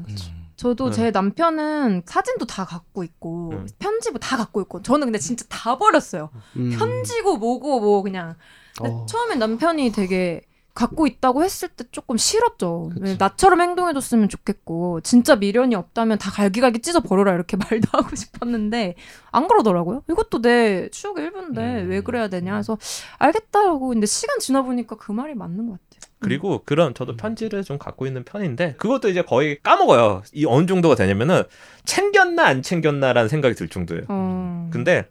[0.54, 0.58] 음.
[0.58, 0.96] 저도 네.
[0.96, 3.68] 제 남편은 사진도 다 갖고 있고 음.
[3.80, 6.30] 편지도 다 갖고 있고 저는 근데 진짜 다 버렸어요.
[6.56, 6.72] 음.
[6.78, 8.36] 편지고 뭐고 뭐 그냥
[8.82, 9.06] 어.
[9.06, 10.42] 처음엔 남편이 되게
[10.74, 12.92] 갖고 있다고 했을 때 조금 싫었죠.
[13.00, 13.18] 그치.
[13.20, 18.96] 나처럼 행동해줬으면 좋겠고 진짜 미련이 없다면 다 갈기갈기 찢어 버려라 이렇게 말도 하고 싶었는데
[19.32, 20.04] 안 그러더라고요.
[20.10, 21.90] 이것도 내 추억의 일부인데 음.
[21.90, 22.78] 왜 그래야 되냐 해서
[23.20, 25.93] 알겠다라고 근데 시간 지나 보니까 그 말이 맞는 것 같아요.
[26.24, 30.24] 그리고 그런 저도 편지를 좀 갖고 있는 편인데 그것도 이제 거의 까먹어요.
[30.34, 31.44] 이 어느 정도가 되냐면은
[31.86, 34.04] 챙겼나 안 챙겼나라는 생각이 들 정도예요.
[34.08, 34.70] 어.
[34.72, 35.06] 근데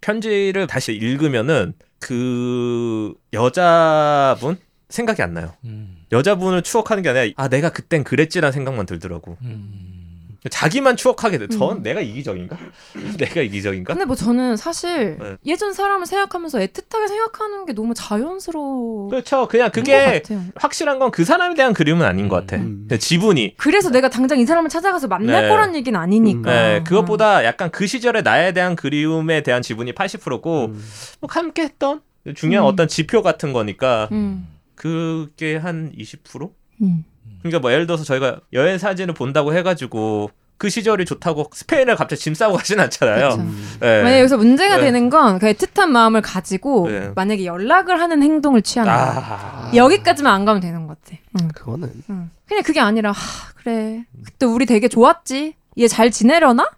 [0.00, 4.56] 편지를 다시 읽으면은 그 여자분
[4.88, 5.54] 생각이 안 나요.
[5.64, 5.96] 음.
[6.12, 9.38] 여자분을 추억하는 게 아니라 아 내가 그땐 그랬지라는 생각만 들더라고.
[9.42, 10.01] 음.
[10.50, 11.46] 자기만 추억하게 돼.
[11.48, 11.82] 전 음.
[11.82, 12.56] 내가 이기적인가?
[13.16, 13.94] 내가 이기적인가?
[13.94, 15.36] 근데 뭐 저는 사실 네.
[15.46, 19.46] 예전 사람을 생각하면서 애틋하게 생각하는 게 너무 자연스러운 그렇죠.
[19.46, 20.22] 그냥 것 그게.
[20.56, 22.56] 확실한 건 그 사람에 대한 그리움은 아닌 것 같아.
[22.56, 22.86] 음.
[22.88, 23.56] 그냥 지분이.
[23.58, 25.48] 그래서 내가 당장 이 사람을 찾아가서 만날 네.
[25.48, 26.50] 거란 얘기는 아니니까.
[26.50, 30.84] 네, 그것보다 약간 그 시절에 나에 대한 그리움에 대한 지분이 80%고 음.
[31.20, 32.00] 뭐 함께 했던
[32.34, 32.72] 중요한 음.
[32.72, 34.48] 어떤 지표 같은 거니까 음.
[34.74, 36.50] 그게 한 20%?
[36.82, 37.04] 음.
[37.42, 42.34] 그러니까 뭐 예를 들어서 저희가 여행 사진을 본다고 해가지고 그 시절이 좋다고 스페인을 갑자기 짐
[42.34, 43.34] 싸고 가진 않잖아요.
[43.34, 43.68] 음.
[43.80, 44.02] 네.
[44.02, 44.84] 만약 여기서 문제가 네.
[44.84, 47.10] 되는 건 그 애틋한 마음을 가지고 네.
[47.16, 48.92] 만약에 연락을 하는 행동을 취하는.
[48.92, 51.16] 아, 여기까지만 안 가면 되는 것 같아.
[51.40, 51.48] 응.
[51.48, 52.30] 그거는 응.
[52.46, 55.54] 그냥 그게 아니라 하, 그래 그때 우리 되게 좋았지.
[55.78, 56.70] 얘 잘 지내려나?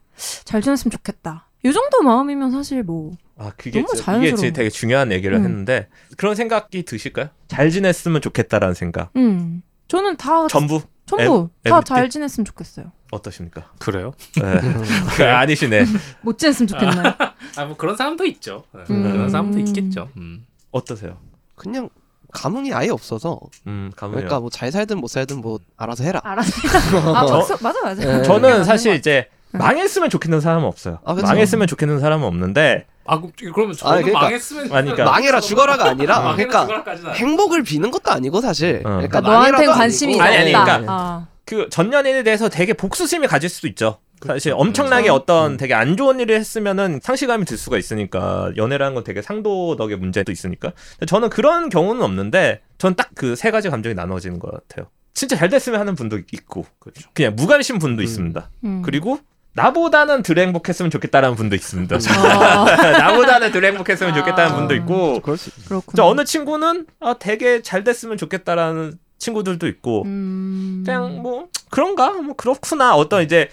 [0.44, 1.48] 잘 지냈으면 좋겠다.
[1.64, 4.36] 이 정도 마음이면 사실 뭐 아 그게 너무 지- 이게 자연스러워.
[4.36, 5.42] 지- 되게 중요한 얘기를 음.
[5.44, 7.30] 했는데 그런 생각이 드실까요?
[7.48, 9.10] 잘 지냈으면 좋겠다라는 생각.
[9.16, 9.60] 음.
[9.88, 11.80] 저는 다 전부 전부 에- 다?
[11.82, 12.86] 잘 지냈으면 좋겠어요.
[13.10, 13.70] 어떠십니까?
[13.78, 14.12] 그래요?
[14.36, 14.60] 네.
[15.16, 15.84] 그 아니시네.
[16.22, 17.14] 못 지냈으면 좋겠나요?
[17.56, 18.64] 아 뭐 그런 사람도 있죠.
[18.74, 19.12] 네, 음.
[19.12, 20.08] 그런 사람도 있겠죠.
[20.16, 20.44] 음.
[20.72, 21.18] 어떠세요?
[21.54, 21.88] 그냥
[22.32, 23.92] 감흥이 아예 없어서 음.
[23.94, 26.20] 그러니까 뭐 잘 살든 못 살든 뭐 알아서 해라.
[26.24, 26.50] 알았어.
[27.14, 27.94] 아, 저- 맞아, 맞아, 맞아.
[28.18, 28.22] 네.
[28.24, 29.58] 저는 사실 것 이제 응.
[29.58, 30.98] 망했으면 좋겠는 사람은 없어요.
[31.04, 31.14] 아.
[31.14, 36.20] 망했으면 좋겠는 사람은 없는데 아 그- 그러면 저도 아니, 그러니까- 망했으면 그러니까- 망해라 죽어라가 아니라
[36.20, 37.12] 망해라 그러니까.
[37.12, 38.82] 행복을 비는 것도 아니고 사실.
[38.84, 38.88] 어.
[38.90, 39.32] 그러니까 같아.
[39.32, 40.20] 너한테 관심이.
[40.20, 40.52] 아니, 아니.
[40.52, 41.26] 그러니까 아.
[41.44, 43.98] 그전 연인에 대해서 되게 복수심이 가질 수도 있죠.
[44.24, 44.56] 사실 그렇죠.
[44.56, 45.14] 엄청나게 그렇죠.
[45.14, 45.56] 어떤 음.
[45.58, 50.72] 되게 안 좋은 일을 했으면은 상실감이 들 수가 있으니까 연애라는 건 되게 상도덕의 문제도 있으니까
[51.06, 54.88] 저는 그런 경우는 없는데 전딱그 세 가지 감정이 나눠지는 것 같아요.
[55.12, 57.08] 진짜 잘 됐으면 하는 분도 있고 그렇죠.
[57.12, 58.04] 그냥 무관심 분도 음.
[58.04, 58.50] 있습니다.
[58.64, 58.82] 음.
[58.82, 59.18] 그리고
[59.54, 61.96] 나보다는 덜 행복했으면 좋겠다라는 분도 있습니다.
[61.96, 62.64] 아,
[62.98, 64.56] 나보다는 덜 행복했으면 좋겠다는 아.
[64.56, 65.64] 분도 있고 그럴 수 있.
[65.66, 65.94] 그렇군.
[65.96, 70.82] 저 어느 친구는 아 되게 잘 됐으면 좋겠다라는 친구들도 있고 음.
[70.84, 73.48] 그냥 뭐 그런가 뭐 그렇구나 어떤 이제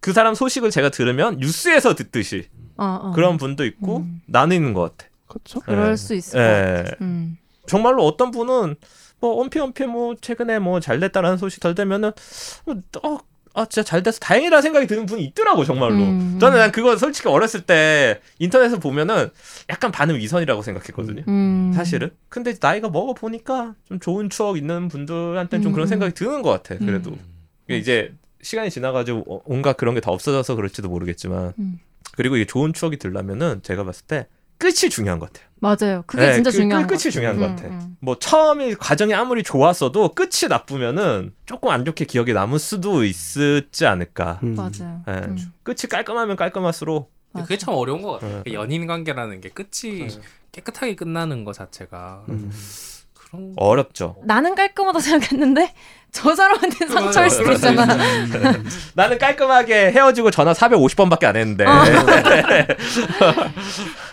[0.00, 3.12] 그 사람 소식을 제가 들으면 뉴스에서 듣듯이 어, 어.
[3.12, 4.20] 그런 분도 있고 음.
[4.26, 5.10] 나뉘는 것 같아.
[5.28, 5.60] 그렇죠.
[5.60, 5.96] 그럴 예.
[5.96, 6.82] 수 있을 것 예.
[6.82, 6.96] 같아.
[7.02, 7.38] 음.
[7.66, 8.76] 정말로 어떤 분은
[9.20, 12.10] 뭐 엄피엄피 뭐 최근에 뭐 잘 됐다라는 소식 덜 되면은
[13.02, 13.18] 어,
[13.56, 15.94] 아 진짜 잘 돼서 다행이라 생각이 드는 분이 있더라고 정말로.
[15.96, 16.36] 음.
[16.38, 19.30] 저는 난 그거 솔직히 어렸을 때 인터넷에서 보면은
[19.70, 21.22] 약간 반응 위선이라고 생각했거든요.
[21.26, 21.72] 음.
[21.74, 22.10] 사실은.
[22.28, 25.88] 근데 나이가 먹어 보니까 좀 좋은 추억 있는 분들한테는 좀 그런 음.
[25.88, 26.78] 생각이 드는 것 같아.
[26.78, 27.18] 그래도 음.
[27.66, 31.78] 이게 이제 시간이 지나가지고 어- 온갖 그런 게 다 없어져서 그럴지도 모르겠지만 음.
[32.12, 34.26] 그리고 이게 좋은 추억이 들려면은 제가 봤을 때
[34.58, 35.45] 끝이 중요한 것 같아요.
[35.60, 36.04] 맞아요.
[36.06, 37.68] 그게 네, 진짜 그 중요한 끝이 중요한 것 음, 같아.
[37.68, 37.96] 음.
[38.00, 44.40] 뭐 처음이 과정이 아무리 좋았어도 끝이 나쁘면은 조금 안 좋게 기억에 남을 수도 있지 않을까.
[44.42, 44.54] 음.
[44.54, 45.02] 맞아요.
[45.08, 45.12] 예.
[45.12, 45.36] 음.
[45.62, 48.42] 끝이 깔끔하면 깔끔할수록 근데 그게 참 어려운 것 같아요.
[48.44, 48.52] 네.
[48.52, 50.08] 연인 관계라는 게 끝이
[50.52, 52.50] 깨끗하게 끝나는 것 자체가 음.
[53.30, 54.16] 그런 어렵죠.
[54.24, 55.72] 나는 깔끔하다 생각했는데
[56.12, 57.86] 저 사람한테 상처일 수도 있잖아.
[58.94, 61.82] 나는 깔끔하게 헤어지고 전화 450번밖에 안 했는데 어.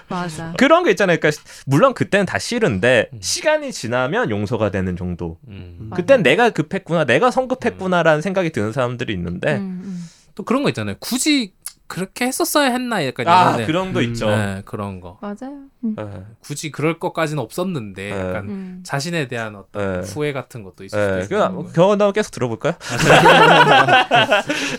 [0.10, 0.54] 맞아.
[0.58, 1.18] 그런 거 있잖아요.
[1.20, 3.20] 그러니까 물론 그때는 다 싫은데 음.
[3.22, 5.38] 시간이 지나면 용서가 되는 정도.
[5.48, 5.90] 음.
[5.96, 10.10] 그땐 내가 급했구나, 내가 성급했구나라는 생각이 드는 사람들이 있는데 음, 음.
[10.36, 10.96] 또 그런 거 있잖아요.
[11.00, 11.54] 굳이
[11.94, 14.04] 그렇게 했었어야 했나 약간 아 이런 그런 거 음.
[14.06, 14.28] 있죠.
[14.28, 15.20] 네, 그런 거.
[15.22, 15.60] 맞아요.
[15.84, 15.96] 음.
[16.00, 18.20] 예, 굳이 그럴 것까지는 없었는데 네.
[18.20, 18.80] 약간 음.
[18.84, 20.00] 자신에 대한 어떤 예.
[20.08, 21.66] 후회 같은 것도 있을 수도 예, 있고.
[21.66, 22.74] 그 경험담 계속 들어볼까요?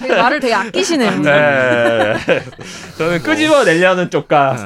[0.00, 1.20] 되게 말을 되게 아끼시네요.
[1.20, 2.14] 네.
[2.98, 4.56] 저는 끄집어내려는 쪽과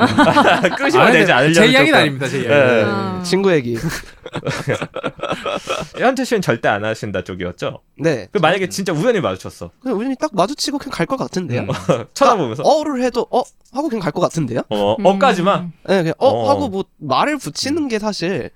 [0.78, 1.98] 끄집어내지 아, 않으려는 제 이야기는 쪽과.
[1.98, 2.28] 아닙니다.
[2.28, 2.52] 제 이야기.
[2.54, 2.84] 예.
[2.86, 3.22] 아.
[3.22, 3.76] 친구 얘기.
[5.98, 7.80] 현태 씨는 절대 안 하신다 쪽이었죠.
[7.98, 8.28] 네.
[8.32, 9.70] 그 만약에 진짜 우연히 마주쳤어.
[9.84, 11.62] 우연히 딱 마주치고 그냥 갈 것 같은데요.
[11.62, 11.68] 음.
[12.38, 14.62] 쳐다보면서 어를 해도 어 하고 그냥 갈 것 같은데요.
[14.70, 15.06] 어, 음.
[15.06, 16.50] 어까지만 네, 그냥 어, 어.
[16.50, 18.50] 하고 뭐 말을 붙이는 게 사실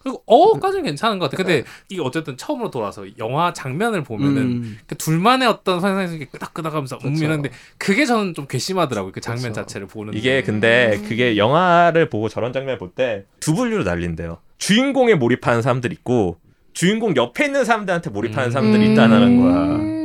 [0.00, 1.42] 그리고 어까지는 괜찮은 것 같아.
[1.42, 7.12] 근데 이게 어쨌든 처음으로 돌아서 영화 장면을 보면은 음, 그 둘만의 어떤 상상이 끄덕끄덕하면서 음
[7.14, 7.24] 그쵸.
[7.24, 9.12] 이러는데 그게 저는 좀 괘씸하더라고요.
[9.12, 9.54] 그 장면 그쵸.
[9.54, 14.38] 자체를 보는 이게 근데 그게 영화를 보고 저런 장면을 볼 때 두 분류로 날린대요.
[14.58, 16.36] 주인공에 몰입하는 사람들 있고
[16.74, 18.52] 주인공 옆에 있는 사람들한테 몰입하는 음.
[18.52, 19.97] 사람들이 있다는 거야.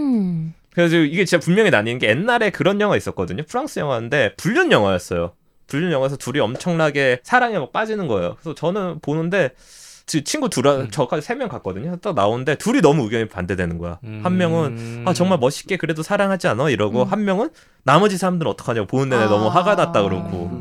[0.73, 0.75] 음.
[0.75, 3.43] 그래서 이게 진짜 분명히 나뉘는 게 옛날에 그런 영화 있었거든요.
[3.47, 5.33] 프랑스 영화인데 불륜 영화였어요.
[5.67, 8.35] 불륜 영화에서 둘이 엄청나게 사랑에 막 빠지는 거예요.
[8.39, 9.51] 그래서 저는 보는데
[10.05, 10.89] 지- 친구 둘, 음.
[10.91, 11.95] 저까지 세 명 갔거든요.
[12.01, 13.99] 딱 나오는데 둘이 너무 의견이 반대되는 거야.
[14.03, 14.19] 음.
[14.23, 17.07] 한 명은 아 정말 멋있게 그래도 사랑하지 않아 이러고 음.
[17.07, 17.49] 한 명은
[17.83, 19.27] 나머지 사람들은 어떡하냐고 보는 내내 아.
[19.29, 20.51] 너무 화가 났다 그러고.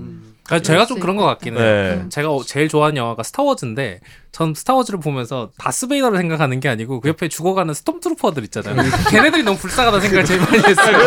[0.43, 0.45] 음.
[0.45, 1.63] 그러니까 제가 좀수 그런 것 같긴 해요.
[1.63, 2.09] 네.
[2.09, 4.01] 제가 어- 제일 좋아하는 영화가 스타워즈인데
[4.33, 8.77] 전 스타워즈를 보면서 다스베이더를 생각하는 게 아니고 그 옆에 죽어가는 스톰트루퍼들 있잖아요.
[9.11, 10.99] 걔네들이 너무 불쌍하다 생각을 제일 많이 했어요.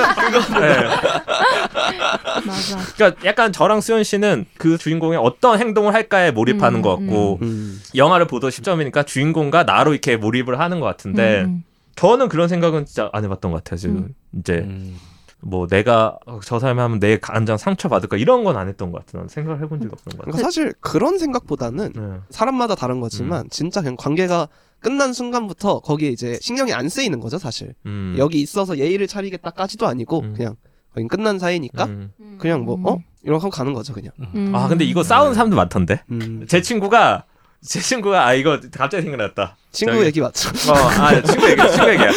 [0.60, 0.84] 네.
[2.45, 2.78] 맞아.
[2.95, 7.82] 그러니까 약간 저랑 수현 씨는 그 주인공이 어떤 행동을 할까에 몰입하는 음, 것 같고 음.
[7.95, 11.63] 영화를 보도 10점이니까 주인공과 나로 이렇게 몰입을 하는 것 같은데 음.
[11.95, 13.78] 저는 그런 생각은 진짜 안 해봤던 것 같아요.
[13.78, 14.10] 지금 음.
[14.39, 14.98] 이제 음.
[15.47, 19.05] 뭐 내가 어, 저 사람이 하면 내 감정 상처 받을까 이런 건 안 했던 것
[19.05, 19.19] 같아요.
[19.19, 20.43] 나는 생각을 해본 적이 없는 것 그러니까 같아요.
[20.43, 22.01] 사실 그런 생각보다는 네.
[22.31, 24.47] 사람마다 다른 거지만 진짜 그냥 관계가
[24.79, 28.15] 끝난 순간부터 거기에 이제 신경이 안 쓰이는 거죠 사실 음.
[28.17, 30.34] 여기 있어서 예의를 차리겠다까지도 아니고 음.
[30.36, 30.55] 그냥
[30.93, 32.12] 거긴 끝난 사이니까 음.
[32.39, 32.97] 그냥 뭐 어?
[33.23, 34.51] 이러고 하고 가는 거죠 그냥 음.
[34.55, 36.01] 아 근데 이거 싸우는 사람도 많던데.
[36.12, 36.45] 음.
[36.47, 37.25] 제 친구가
[37.67, 39.56] 제 친구가 아 이거 갑자기 생각났다.
[39.71, 42.10] 친구 저기- 얘기 맞죠 어, 아 친구 얘기 친구 얘기야.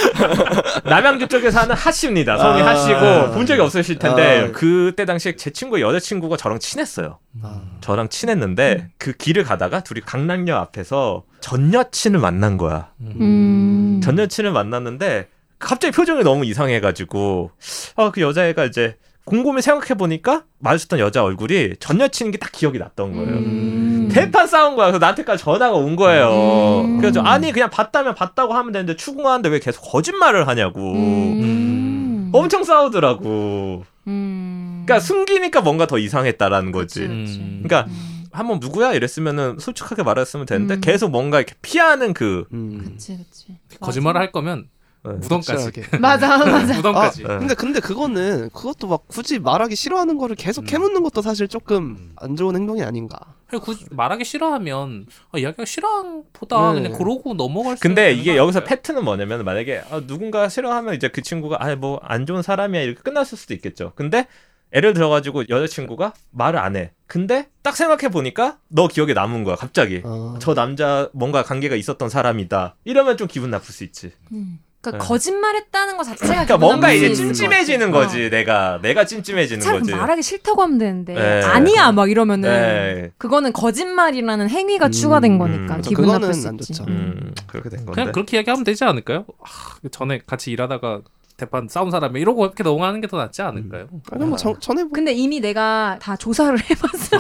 [0.85, 2.37] 남양주 쪽에 사는 하씨입니다.
[2.39, 2.67] 성이 아.
[2.69, 4.53] 하씨고 본 적이 없으실 텐데 아.
[4.53, 7.19] 그때 당시에 제 친구 여자 친구가 저랑 친했어요.
[7.43, 7.61] 아.
[7.81, 12.91] 저랑 친했는데 그 길을 가다가 둘이 강남역 앞에서 전 여친을 만난 거야.
[13.01, 14.01] 음.
[14.05, 17.51] 전 여친을 만났는데 갑자기 표정이 너무 이상해가지고
[17.97, 23.13] 아그 여자애가 이제 곰곰이 생각해 보니까 마주쳤던 여자 얼굴이 전 여친인 게 딱 기억이 났던
[23.13, 23.29] 거예요.
[23.29, 23.98] 음.
[24.09, 24.87] 대판 싸운 거야.
[24.87, 26.83] 그래서 나한테까지 전화가 온 거예요.
[26.85, 26.99] 음.
[26.99, 30.81] 그래서 아니 그냥 봤다면 봤다고 하면 되는데 추궁하는데 왜 계속 거짓말을 하냐고.
[30.81, 32.31] 음.
[32.33, 33.85] 엄청 싸우더라고.
[34.07, 34.85] 음.
[34.87, 37.01] 그러니까 숨기니까 뭔가 더 이상했다라는 거지.
[37.01, 37.39] 그치, 그치.
[37.41, 37.63] 음.
[37.63, 38.25] 그러니까 음.
[38.33, 40.81] 한번 누구야 이랬으면은 솔직하게 말했으면 되는데 음.
[40.81, 42.83] 계속 뭔가 이렇게 피하는 그 음.
[42.85, 43.57] 그치 그치.
[43.81, 44.78] 거짓말을 할 거면 네.
[45.03, 45.53] 무덤까지.
[45.53, 45.97] 확실하게.
[45.99, 46.75] 맞아 맞아.
[46.75, 47.23] 무덤까지.
[47.23, 47.39] 네.
[47.39, 50.67] 근데 근데 그거는 그것도 막 굳이 말하기 싫어하는 거를 계속 음.
[50.67, 52.13] 캐묻는 것도 사실 조금 음.
[52.17, 53.19] 안 좋은 행동이 아닌가.
[53.49, 56.83] 그리고 굳이 말하기 싫어하면 아, 이야기가 싫어보다 네.
[56.83, 57.83] 그냥 그러고 넘어갈 수.
[57.83, 58.65] 근데 이게 거 여기서?
[58.65, 63.01] 패트는 뭐냐면 만약에 아, 누군가 싫어하면 이제 그 친구가 아 뭐 안 좋은 사람이야 이렇게
[63.03, 63.93] 끝났을 수도 있겠죠.
[63.95, 64.27] 근데
[64.71, 66.93] 애를 들어가지고 여자친구가 말을 안 해.
[67.07, 70.03] 근데 딱 생각해 보니까 너 기억에 남은 거야 갑자기.
[70.05, 70.37] 어.
[70.41, 72.77] 저 남자 뭔가 관계가 있었던 사람이다.
[72.85, 74.13] 이러면 좀 기분 나쁠 수 있지.
[74.33, 74.59] 음.
[74.81, 75.09] 그러니까 네.
[75.09, 77.91] 거짓말했다는 것 자체가 그러니까 뭔가 이제 찜찜해지는.
[77.91, 78.31] 거지.
[78.31, 79.93] 내가 내가 찜찜해지는 참 거지.
[79.93, 81.43] 말하기 싫다고 하면 되는데 네.
[81.43, 83.11] 아니야 막 이러면은 네.
[83.19, 85.81] 그거는 거짓말이라는 행위가 음, 추가된 거니까 음.
[85.83, 86.81] 기분 나쁠 수안 있지.
[86.87, 87.93] 음, 그렇게 된 건데.
[88.01, 89.25] 그냥 그렇게 이야기하면 되지 않을까요?
[89.43, 91.01] 아, 전에 같이 일하다가
[91.39, 93.87] 대판 싸운 사람이 이러고 이렇게 넘어가는 게 더 낫지 않을까요?
[94.13, 97.17] 아니 뭐 전, 전에 근데 이미 내가 다 조사를 해봤어.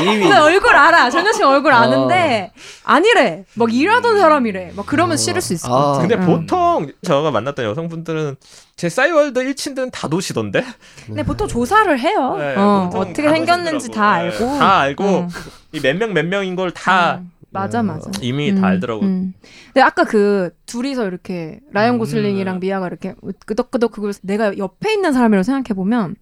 [0.00, 1.10] 이미 근데 얼굴 알아.
[1.10, 1.76] 전여친 얼굴 어.
[1.76, 2.52] 아는데
[2.84, 3.44] 아니래.
[3.54, 4.72] 막 일하던 사람이래.
[4.76, 5.16] 막 그러면 어.
[5.16, 5.72] 싫을 수 있을 아.
[5.74, 6.00] 것 같아.
[6.08, 6.24] 근데 음.
[6.46, 8.36] 보통 제가 만났던 여성분들은
[8.76, 10.64] 제 싸이월드 1친들은 다 도시던데.
[11.06, 12.36] 근데 보통 조사를 해요.
[12.38, 13.90] 네, 어, 보통 어떻게 다 생겼는지.
[13.90, 14.58] 다 네, 알고.
[14.58, 15.28] 다 알고 음.
[15.72, 17.30] 이몇명 몇 명인 걸다 음.
[17.60, 18.10] 맞아 맞아.
[18.20, 19.02] 이미 음, 다 알더라고.
[19.02, 19.34] 음.
[19.66, 22.60] 근데 아까 그 둘이서 이렇게 라이언 고슬링이랑 음.
[22.60, 23.14] 미아가 이렇게
[23.44, 26.16] 끄덕끄덕 그걸 내가 옆에 있는 사람이라고 생각해 보면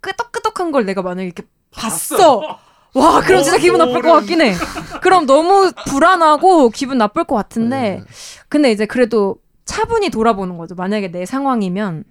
[0.00, 2.58] 끄덕끄덕한 걸 내가 만약에 이렇게 봤어.
[2.94, 4.54] 와, 그럼 진짜 기분 나쁠 것 같긴 해.
[5.02, 8.02] 그럼 너무 불안하고 기분 나쁠 것 같은데,
[8.48, 10.76] 근데 이제 그래도 차분히 돌아보는 거죠.
[10.76, 12.04] 만약에 내 상황이면,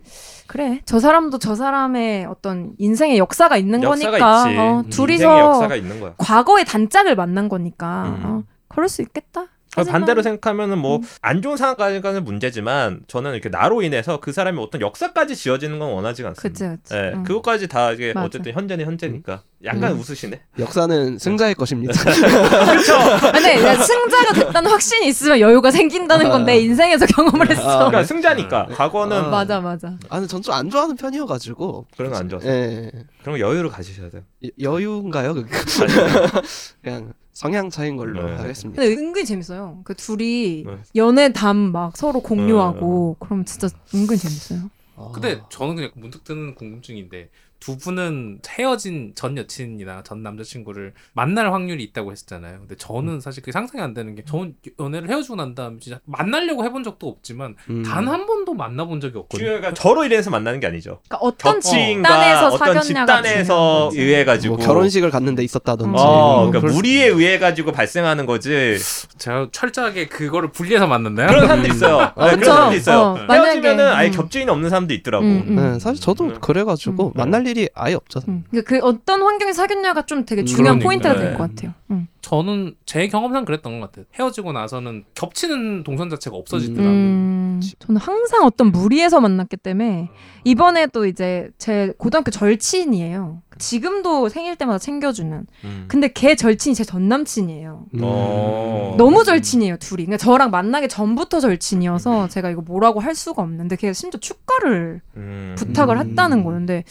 [0.48, 4.60] 그래, 저 사람도 저 사람의 어떤 인생의 역사가 있는 역사가 거니까, 있지.
[4.60, 6.16] 어, 음, 둘이서 인생의 역사가 있는 거야.
[6.18, 8.26] 과거의 단짝을 만난 거니까, 음.
[8.26, 9.48] 어, 그럴 수 있겠다.
[9.76, 11.02] 아, 하지만- 반대로 생각하면은 뭐 음.
[11.22, 16.30] 안 좋은 상황까지는 문제지만 저는 이렇게 나로 인해서 그 사람이 어떤 역사까지 지어지는 건 원하지가
[16.30, 16.48] 않습니다.
[16.76, 16.94] 그치, 그치.
[16.96, 17.24] 예, 응.
[17.24, 18.28] 그것까지 다 이게 맞아.
[18.28, 20.00] 어쨌든 현재는 현재니까 약간 음.
[20.00, 20.42] 웃으시네.
[20.60, 21.92] 역사는 승자의 것입니다.
[23.34, 27.62] 근데 이제 승자가 됐다는 확신이 있으면 여유가 생긴다는 건내 인생에서 경험을 했어.
[27.68, 29.28] 아, 그러니까 승자니까 과거는 아.
[29.30, 29.88] 맞아, 맞아.
[30.10, 31.88] 아, 근데 전좀 안 좋아하는 편이어가지고.
[31.98, 32.92] 그런 거 안 좋아서 예.
[33.26, 34.22] 거 여유를 가지셔야 돼요.
[34.44, 35.34] 여- 여유인가요?
[35.34, 35.50] 그게?
[36.84, 38.36] 그냥 성향 차인 걸로 네.
[38.36, 38.82] 하겠습니다.
[38.82, 39.82] 근데 은근히 재밌어요.
[39.84, 40.78] 그 둘이 네.
[40.96, 44.70] 연애 담 막 서로 공유하고 그럼 진짜 은근 재밌어요.
[44.96, 45.12] 아.
[45.14, 47.30] 근데 저는 그냥 문득 드는 궁금증인데
[47.64, 52.60] 두 분은 헤어진 전 여친이나 전 남자친구를 만날 확률이 있다고 했었잖아요.
[52.60, 56.66] 근데 저는 사실 그게 상상이 안 되는 게 저는 연애를 헤어지고 난 다음에 진짜 만나려고
[56.66, 57.84] 해본 적도 없지만 음.
[57.84, 59.48] 단한 번도 만나본 적이 없거든요.
[59.48, 61.00] 그러니까 저로 인해서 만나는 게 아니죠.
[61.08, 65.94] 그러니까 어떤 집단에서 어떤 사귀었냐가 집단에서 의해 가지고 뭐 결혼식을 갔는 데 있었다든지.
[65.98, 68.78] 어, 뭐 그러니까 무리에 의해 가지고 발생하는 거지.
[69.18, 71.28] 제가 철저하게 그거를 분리해서 만났나요?
[71.28, 71.98] 그런 사람도 있어요.
[72.18, 72.44] 네, 그런?
[72.44, 73.00] 사람도 있어요.
[73.00, 74.12] 어, 헤어지면은 만약에, 아예 음.
[74.12, 75.26] 겹주인이 없는 사람도 있더라고.
[75.26, 75.56] 음, 음.
[75.56, 76.38] 네, 사실 저도 음.
[76.42, 77.12] 그래가지고 음.
[77.16, 78.22] 만날 일이 아예 없죠.
[78.28, 78.44] 음.
[78.50, 80.84] 그러니까 그 어떤 환경에 사귀었냐가 좀 되게 중요한 그러니까.
[80.88, 81.20] 포인트가 네.
[81.30, 81.74] 될것 같아요.
[81.92, 82.08] 음.
[82.22, 84.06] 저는 제 경험상 그랬던 것 같아요.
[84.16, 86.90] 헤어지고 나서는 겹치는 동선 자체가 없어지더라고요.
[86.90, 90.10] 음, 저는 항상 어떤 무리에서 만났기 때문에
[90.46, 93.42] 이번에도 이제 제 고등학교 절친이에요.
[93.60, 95.46] 지금도 생일 때마다 챙겨주는.
[95.66, 95.86] 음.
[95.88, 97.86] 근데 걔 절친이 제 전 남친이에요.
[97.96, 98.00] 음.
[98.04, 98.96] 어.
[98.98, 100.06] 너무 절친이에요 둘이.
[100.06, 105.56] 그러니까 저랑 만나기 전부터 절친이어서 제가 이거 뭐라고 할 수가 없는데 걔가 심지어 축가를 음.
[105.58, 106.10] 부탁을 음.
[106.10, 106.84] 했다는 거는데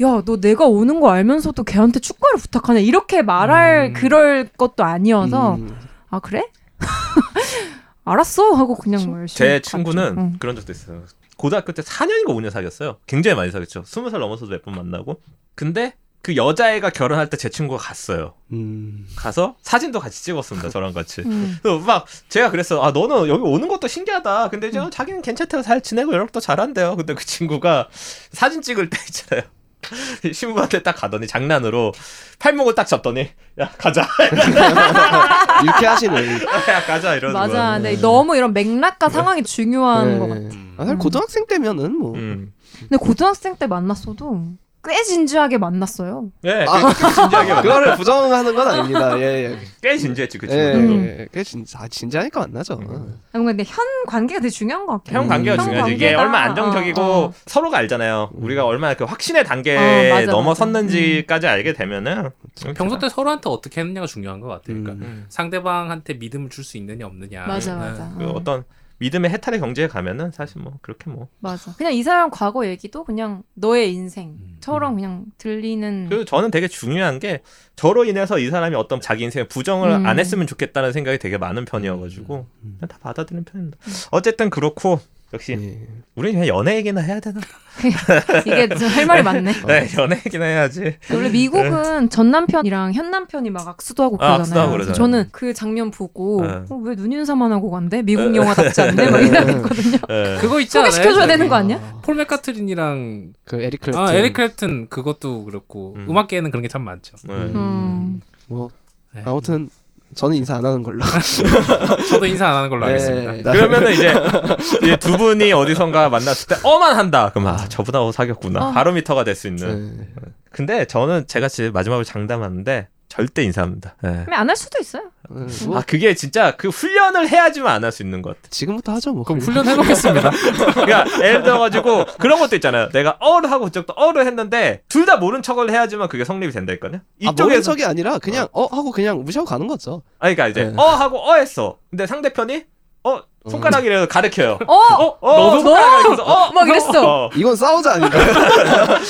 [0.00, 3.92] 야 너 내가 오는 거 알면서도 걔한테 축가를 부탁하냐 이렇게 말할 음.
[3.92, 5.76] 그럴 것도 아니어서 음.
[6.10, 6.44] 아 그래?
[8.04, 9.70] 알았어 하고 그냥 뭐 열심히 제 갔죠.
[9.70, 10.36] 친구는 응.
[10.40, 11.04] 그런 적도 있어요.
[11.36, 12.96] 고등학교 때 4년인가 5년 사귀었어요.
[13.06, 13.82] 굉장히 많이 사귀었죠.
[13.82, 15.20] 20살 넘어서도 몇 번 만나고.
[15.54, 18.34] 근데 그 여자애가 결혼할 때 제 친구가 갔어요.
[18.52, 19.06] 음.
[19.16, 20.68] 가서 사진도 같이 찍었습니다.
[20.70, 21.22] 저랑 같이.
[21.22, 21.58] 음.
[21.62, 22.80] 그래서 막 제가 그랬어.
[22.82, 24.50] 아 너는 여기 오는 것도 신기하다.
[24.50, 26.96] 근데 이제 자기는 괜찮다고 잘 지내고 연락도 잘한대요.
[26.96, 27.88] 근데 그 친구가
[28.32, 29.48] 사진 찍을 때 있잖아요.
[30.32, 31.92] 신부한테 딱 가더니 장난으로
[32.38, 33.28] 팔목을 딱 잡더니
[33.60, 34.06] 야 가자
[35.66, 36.42] 유쾌하시네.
[36.44, 37.52] 야 가자 이러는 맞아.
[37.52, 37.72] 거야.
[37.74, 40.18] 근데 너무 이런 맥락과 상황이 중요한 네.
[40.18, 40.56] 것 같아.
[40.76, 42.52] 아, 사실 고등학생 때면은 뭐 음.
[42.80, 46.30] 근데 고등학생 때 만났어도 꽤 진지하게 만났어요.
[46.44, 46.80] 예, 아.
[46.92, 47.62] 그, 그 진지하게.
[47.62, 49.18] 그거를 부정하는 건 아닙니다.
[49.20, 50.52] 예, 꽤 진지했지 그 예.
[50.56, 50.94] 예, 친구도.
[50.94, 51.04] 음.
[51.20, 51.28] 예.
[51.32, 52.74] 꽤 진, 아, 진지하니까 만나죠.
[52.74, 53.76] 아, 뭔가 근데 현
[54.08, 55.20] 관계가 되게 중요한 것 같아요.
[55.20, 55.92] 형 관계가 형 중요하지.
[55.94, 57.32] 이게 얼마 안정적이고 어, 어.
[57.46, 58.30] 서로가 알잖아요.
[58.34, 62.30] 우리가 얼마나 그 확신의 단계에 어, 맞아, 넘어섰는지까지 알게 되면은
[62.74, 64.82] 평소 때 서로한테 어떻게 했느냐가 중요한 것 같아요.
[64.82, 65.26] 그러니까 음.
[65.28, 67.44] 상대방한테 믿음을 줄 수 있느냐 없느냐.
[67.46, 67.80] 맞아 네.
[67.80, 68.14] 맞아.
[68.18, 68.30] 그 어.
[68.36, 68.64] 어떤
[69.02, 71.74] 믿음의 해탈의 경지에 가면은 사실 뭐 그렇게 뭐 맞아.
[71.76, 74.96] 그냥 이 사람 과거 얘기도 그냥 너의 인생처럼 음.
[74.96, 76.06] 그냥 들리는.
[76.08, 77.42] 그리고 저는 되게 중요한 게
[77.74, 80.06] 저로 인해서 이 사람이 어떤 자기 인생에 부정을 음.
[80.06, 82.76] 안 했으면 좋겠다는 생각이 되게 많은 편이어가지고 음.
[82.78, 83.78] 그냥 다 받아들이는 편입니다.
[84.12, 85.00] 어쨌든 그렇고
[85.32, 85.86] 역시 예.
[86.14, 87.40] 우리 그냥 연애 얘기나 해야 되나?
[88.44, 89.52] 이게 좀할 말이 많네.
[89.66, 90.96] 네, 연애 얘기나 해야지.
[91.10, 94.24] 원래 미국은 전 남편이랑 현 남편이 막 악수도 하고 네.
[94.26, 94.64] 아, 그러잖아요.
[94.64, 94.92] 악수도 하고.
[94.92, 96.52] 저는 그 장면 보고 네.
[96.68, 98.02] 어, 왜 눈 인사만 하고 간대?
[98.02, 99.10] 미국 영화답지 않네?
[99.10, 99.98] 막 이랬거든요.
[100.06, 100.36] 네.
[100.40, 100.90] 그거 있잖아요.
[100.90, 102.00] 소개시켜줘야 되는 거 아니야?
[102.02, 103.96] 폴 맥카트린이랑 그 에릭 클랩튼.
[103.96, 106.06] 아 에릭 클랩튼 그것도 그렇고 음.
[106.10, 106.16] 음.
[106.18, 107.16] 악계에는 그런 게 참 많죠.
[107.24, 107.32] 네.
[107.34, 108.20] 음.
[108.48, 108.68] 뭐
[109.14, 109.22] 네.
[109.24, 109.70] 아무튼
[110.14, 111.02] 저는 인사 안 하는 걸로.
[112.10, 112.92] 저도 인사 안 하는 걸로 네.
[112.92, 113.50] 하겠습니다.
[113.50, 114.12] 나- 그러면은 이제,
[114.82, 117.30] 이제 두 분이 어디선가 만났을 때 어만 한다.
[117.30, 118.68] 그럼 아 저분하고 사귀었구나.
[118.68, 118.72] 어.
[118.72, 119.96] 바로미터가 될 수 있는.
[119.96, 120.08] 네.
[120.50, 123.94] 근데 저는 제가 지금 마지막으로 장담하는데 절대 인사합니다.
[124.02, 124.24] 네.
[124.30, 125.02] 안할 수도 있어요.
[125.28, 128.48] 네, 뭐아 그게 진짜 그 훈련을 해야지만 안 할 수 있는 것 같아.
[128.48, 129.22] 지금부터 하죠 뭐.
[129.22, 130.30] 그럼 훈련 해 보겠습니다.
[130.72, 132.88] 그러니까 예를 들어가지고 그런 것도 있잖아요.
[132.88, 136.92] 내가 어를 하고 그쪽도 어를 했는데 둘 다 모른 척을 해야지만 그게 성립이 된다니까요.
[136.94, 140.00] 아, 모른 이쪽에서 척이 아니라 그냥 어 하고 그냥 무시하고 가는 거죠.
[140.18, 140.74] 아니 그러니까 이제 네.
[140.82, 141.76] 어 하고 어 했어.
[141.90, 142.64] 근데 상대편이
[143.04, 143.20] 어
[143.50, 144.58] 손가락이라도 가르켜요.
[144.66, 144.74] 어?
[144.74, 145.60] 어, 어, 너도?
[145.64, 147.24] 손가락 가리켜서 어, 막 이랬어.
[147.26, 147.30] 어.
[147.34, 148.22] 이건 싸우자 아닌가요?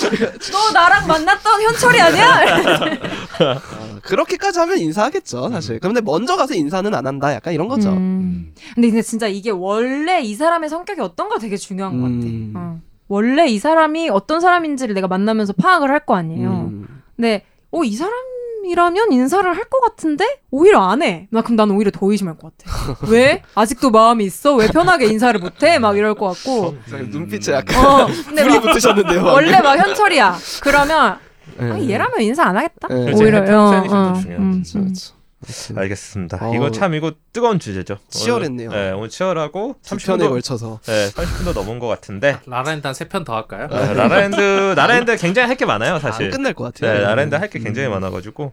[0.50, 2.40] 너 나랑 만났던 현철이 아니야?
[4.02, 5.78] 아, 그렇게까지 하면 인사하겠죠 사실.
[5.80, 7.32] 근데 먼저 가서 인사는 안 한다.
[7.34, 7.90] 약간 이런 거죠.
[7.90, 8.52] 음.
[8.74, 12.14] 근데 근데 진짜 이게 원래 이 사람의 성격이 어떤가 되게 중요한 것 같아.
[12.14, 12.52] 음.
[12.56, 12.80] 어.
[13.08, 16.50] 원래 이 사람이 어떤 사람인지를 내가 만나면서 파악을 할 거 아니에요.
[16.50, 17.02] 음.
[17.16, 21.26] 근데 어 이 사람이라면 인사를 할 것 같은데 오히려 안 해.
[21.30, 22.96] 나 그럼 난 오히려 더 의심할 것 같아.
[23.10, 23.42] 왜?
[23.54, 24.54] 아직도 마음이 있어?
[24.56, 25.78] 왜 편하게 인사를 못 해?
[25.78, 26.76] 막 이럴 것 같고.
[27.10, 28.06] 눈빛에 약간 어.
[28.26, 29.14] 근데 불이 막 붙으셨는데요.
[29.22, 29.32] 방금.
[29.32, 30.36] 원래 막 현철이야.
[30.62, 31.31] 그러면 예.
[31.58, 32.88] 아, 얘라면 인사 안 하겠다.
[32.90, 33.12] 예.
[33.12, 34.84] 오히려 평소에는 어, 어, 중요한 음, 그렇죠, 음.
[34.84, 35.14] 그렇죠.
[35.44, 36.38] 아무튼 알겠습니다.
[36.40, 36.54] 어.
[36.54, 37.98] 이거 참 이거 뜨거운 주제죠.
[38.10, 38.68] 치열했네요.
[38.70, 42.94] 오늘, 네, 오늘 치열하고 두 편에 30분도 걸쳐서 네, 30분도 넘은 것 같은데 라라랜드 한
[42.94, 43.66] 세 편 더 할까요?
[43.68, 44.36] 네, 라라랜드
[44.76, 46.26] 라라랜드 굉장히 할 게 많아요, 사실.
[46.26, 46.92] 안 끝날 것 같아요.
[46.94, 47.64] 네, 라라랜드 할게 음.
[47.64, 48.52] 굉장히 많아가지고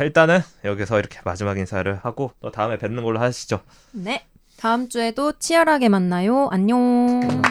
[0.00, 3.58] 일단은 여기서 이렇게 마지막 인사를 하고 또 다음에 뵙는 걸로 하시죠.
[3.90, 4.24] 네.
[4.58, 6.48] 다음 주에도 치열하게 만나요.
[6.52, 6.78] 안녕.
[7.22, 7.42] 음.